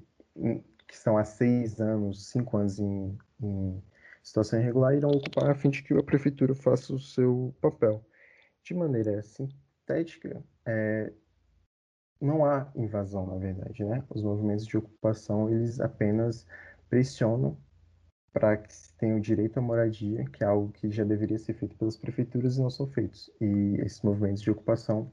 que 0.88 0.94
estão 0.94 1.18
há 1.18 1.24
seis 1.24 1.80
anos, 1.80 2.26
cinco 2.28 2.56
anos 2.56 2.78
em, 2.80 3.16
em 3.40 3.82
situação 4.22 4.58
irregular, 4.58 4.94
irão 4.94 5.10
ocupar 5.10 5.50
a 5.50 5.54
fim 5.54 5.70
de 5.70 5.82
que 5.82 5.94
a 5.94 6.02
prefeitura 6.02 6.54
faça 6.54 6.94
o 6.94 6.98
seu 6.98 7.54
papel. 7.60 8.04
De 8.64 8.74
maneira 8.74 9.22
sintética, 9.22 10.42
é, 10.66 11.12
não 12.20 12.44
há 12.44 12.70
invasão, 12.74 13.26
na 13.26 13.36
verdade, 13.36 13.84
né? 13.84 14.02
Os 14.10 14.22
movimentos 14.22 14.66
de 14.66 14.76
ocupação, 14.76 15.48
eles 15.50 15.78
apenas 15.78 16.46
pressionam 16.88 17.56
para 18.32 18.56
que 18.56 18.74
se 18.74 18.92
tenha 18.94 19.16
o 19.16 19.20
direito 19.20 19.58
à 19.58 19.60
moradia, 19.60 20.24
que 20.26 20.42
é 20.42 20.46
algo 20.46 20.72
que 20.72 20.90
já 20.90 21.04
deveria 21.04 21.38
ser 21.38 21.54
feito 21.54 21.76
pelas 21.76 21.96
prefeituras 21.96 22.56
e 22.56 22.60
não 22.60 22.70
são 22.70 22.86
feitos. 22.86 23.30
E 23.40 23.76
esses 23.80 24.00
movimentos 24.02 24.42
de 24.42 24.50
ocupação 24.50 25.10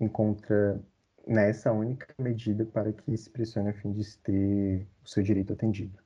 encontram 0.00 0.82
nessa 1.26 1.72
única 1.72 2.06
medida 2.18 2.64
para 2.64 2.92
que 2.92 3.16
se 3.16 3.30
pressione 3.30 3.70
a 3.70 3.74
fim 3.74 3.92
de 3.92 4.04
se 4.04 4.18
ter 4.18 4.86
o 5.04 5.08
seu 5.08 5.22
direito 5.22 5.52
atendido. 5.52 5.98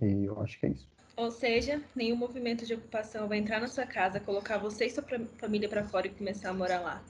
E 0.00 0.24
eu 0.24 0.40
acho 0.40 0.58
que 0.58 0.66
é 0.66 0.68
isso. 0.70 0.88
Ou 1.16 1.30
seja, 1.30 1.80
nenhum 1.94 2.16
movimento 2.16 2.66
de 2.66 2.74
ocupação 2.74 3.28
vai 3.28 3.38
entrar 3.38 3.60
na 3.60 3.68
sua 3.68 3.86
casa, 3.86 4.18
colocar 4.18 4.58
você 4.58 4.86
e 4.86 4.90
sua 4.90 5.04
família 5.38 5.68
para 5.68 5.84
fora 5.84 6.08
e 6.08 6.10
começar 6.10 6.50
a 6.50 6.52
morar 6.52 6.80
lá. 6.80 7.02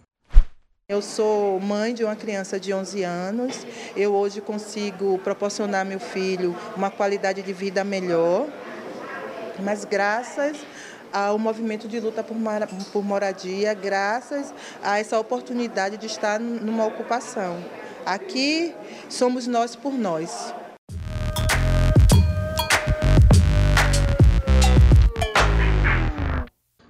Eu 0.87 1.01
sou 1.01 1.59
mãe 1.59 1.95
de 1.95 2.05
uma 2.05 2.15
criança 2.15 2.61
de 2.61 2.75
11 2.75 3.03
anos. 3.03 3.67
Eu 3.97 4.15
hoje 4.15 4.43
consigo 4.43 5.19
proporcionar 5.21 5.81
ao 5.81 5.87
meu 5.87 5.99
filho 5.99 6.55
uma 6.77 6.91
qualidade 6.91 7.43
de 7.43 7.53
vida 7.55 7.83
melhor, 7.83 8.47
mas 9.63 9.87
graças 9.87 10.59
ao 11.15 11.39
movimento 11.39 11.87
de 11.87 12.01
luta 12.01 12.25
por 12.25 13.05
moradia, 13.05 13.73
graças 13.73 14.53
a 14.83 14.99
essa 14.99 15.17
oportunidade 15.17 15.97
de 15.97 16.07
estar 16.07 16.41
numa 16.41 16.85
ocupação. 16.85 17.65
Aqui 18.05 18.75
somos 19.09 19.47
nós 19.47 19.77
por 19.77 19.93
nós. 19.93 20.53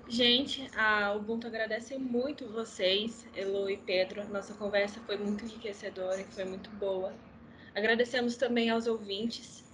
Gente, 0.08 0.70
a 0.74 1.12
Ubuntu 1.12 1.46
agradece 1.48 1.98
muito 1.98 2.48
vocês, 2.48 3.26
Elo 3.36 3.68
e 3.68 3.76
Pedro. 3.76 4.26
Nossa 4.28 4.54
conversa 4.54 5.00
foi 5.04 5.18
muito 5.18 5.44
enriquecedora 5.44 6.20
e 6.20 6.24
foi 6.24 6.44
muito 6.46 6.70
boa. 6.70 7.12
Agradecemos 7.74 8.36
também 8.36 8.70
aos 8.70 8.86
ouvintes. 8.86 9.64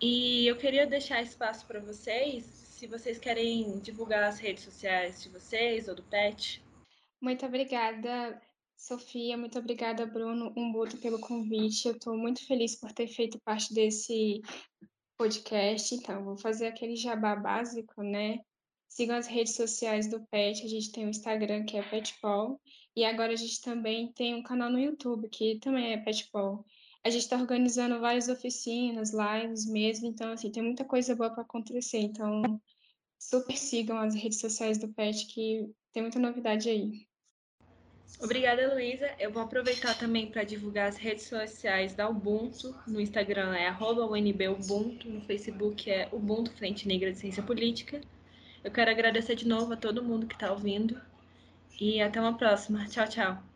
E 0.00 0.46
eu 0.46 0.56
queria 0.56 0.86
deixar 0.86 1.22
espaço 1.22 1.66
para 1.66 1.80
vocês, 1.80 2.59
se 2.80 2.86
vocês 2.86 3.18
querem 3.18 3.78
divulgar 3.80 4.22
as 4.22 4.38
redes 4.38 4.64
sociais 4.64 5.22
de 5.22 5.28
vocês 5.28 5.86
ou 5.86 5.94
do 5.94 6.02
PET. 6.02 6.64
Muito 7.20 7.44
obrigada, 7.44 8.40
Sofia. 8.74 9.36
Muito 9.36 9.58
obrigada, 9.58 10.06
Bruno 10.06 10.50
Umbuto, 10.56 10.96
pelo 10.96 11.20
convite. 11.20 11.86
Eu 11.86 11.92
estou 11.92 12.16
muito 12.16 12.46
feliz 12.46 12.74
por 12.80 12.90
ter 12.90 13.06
feito 13.06 13.38
parte 13.44 13.74
desse 13.74 14.40
podcast. 15.18 15.94
Então, 15.94 16.24
vou 16.24 16.38
fazer 16.38 16.68
aquele 16.68 16.96
jabá 16.96 17.36
básico, 17.36 18.02
né? 18.02 18.38
Sigam 18.88 19.18
as 19.18 19.26
redes 19.26 19.56
sociais 19.56 20.08
do 20.08 20.26
PET, 20.28 20.64
a 20.64 20.68
gente 20.68 20.90
tem 20.90 21.04
o 21.04 21.10
Instagram, 21.10 21.66
que 21.66 21.76
é 21.76 21.82
PetPol, 21.82 22.58
e 22.96 23.04
agora 23.04 23.34
a 23.34 23.36
gente 23.36 23.60
também 23.60 24.10
tem 24.10 24.34
um 24.34 24.42
canal 24.42 24.70
no 24.70 24.80
YouTube, 24.80 25.28
que 25.28 25.58
também 25.58 25.92
é 25.92 25.98
PetPol. 25.98 26.64
A 27.02 27.10
gente 27.10 27.22
está 27.22 27.36
organizando 27.36 28.00
várias 28.00 28.28
oficinas, 28.28 29.12
lives 29.12 29.66
mesmo, 29.66 30.06
então, 30.06 30.32
assim, 30.32 30.50
tem 30.50 30.62
muita 30.62 30.84
coisa 30.84 31.16
boa 31.16 31.30
para 31.30 31.42
acontecer, 31.42 31.98
então 31.98 32.60
super 33.18 33.56
sigam 33.56 33.98
as 33.98 34.14
redes 34.14 34.40
sociais 34.40 34.78
do 34.78 34.88
PET, 34.88 35.26
que 35.26 35.70
tem 35.92 36.02
muita 36.02 36.18
novidade 36.18 36.68
aí. 36.68 37.06
Obrigada, 38.18 38.74
Luísa. 38.74 39.10
Eu 39.18 39.32
vou 39.32 39.42
aproveitar 39.42 39.96
também 39.96 40.26
para 40.26 40.42
divulgar 40.42 40.88
as 40.88 40.96
redes 40.96 41.26
sociais 41.26 41.94
da 41.94 42.08
Ubuntu. 42.08 42.74
No 42.86 43.00
Instagram 43.00 43.54
é 43.54 43.70
UNBUbuntu, 43.70 45.08
no 45.08 45.20
Facebook 45.22 45.90
é 45.90 46.08
Ubuntu 46.12 46.50
Frente 46.52 46.86
Negra 46.86 47.12
de 47.12 47.18
Ciência 47.18 47.42
Política. 47.42 48.00
Eu 48.62 48.70
quero 48.70 48.90
agradecer 48.90 49.36
de 49.36 49.48
novo 49.48 49.72
a 49.72 49.76
todo 49.76 50.04
mundo 50.04 50.26
que 50.26 50.34
está 50.34 50.52
ouvindo 50.52 51.00
e 51.80 52.00
até 52.02 52.20
uma 52.20 52.36
próxima. 52.36 52.86
Tchau, 52.88 53.08
tchau. 53.08 53.49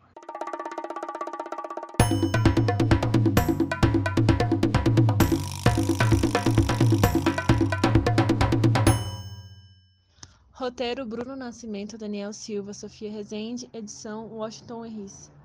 Roteiro 10.65 11.05
Bruno 11.05 11.35
Nascimento, 11.35 11.95
Daniel 11.95 12.33
Silva, 12.33 12.73
Sofia 12.73 13.11
Rezende, 13.11 13.69
edição 13.71 14.25
Washington 14.25 14.83
Henrice. 14.83 15.35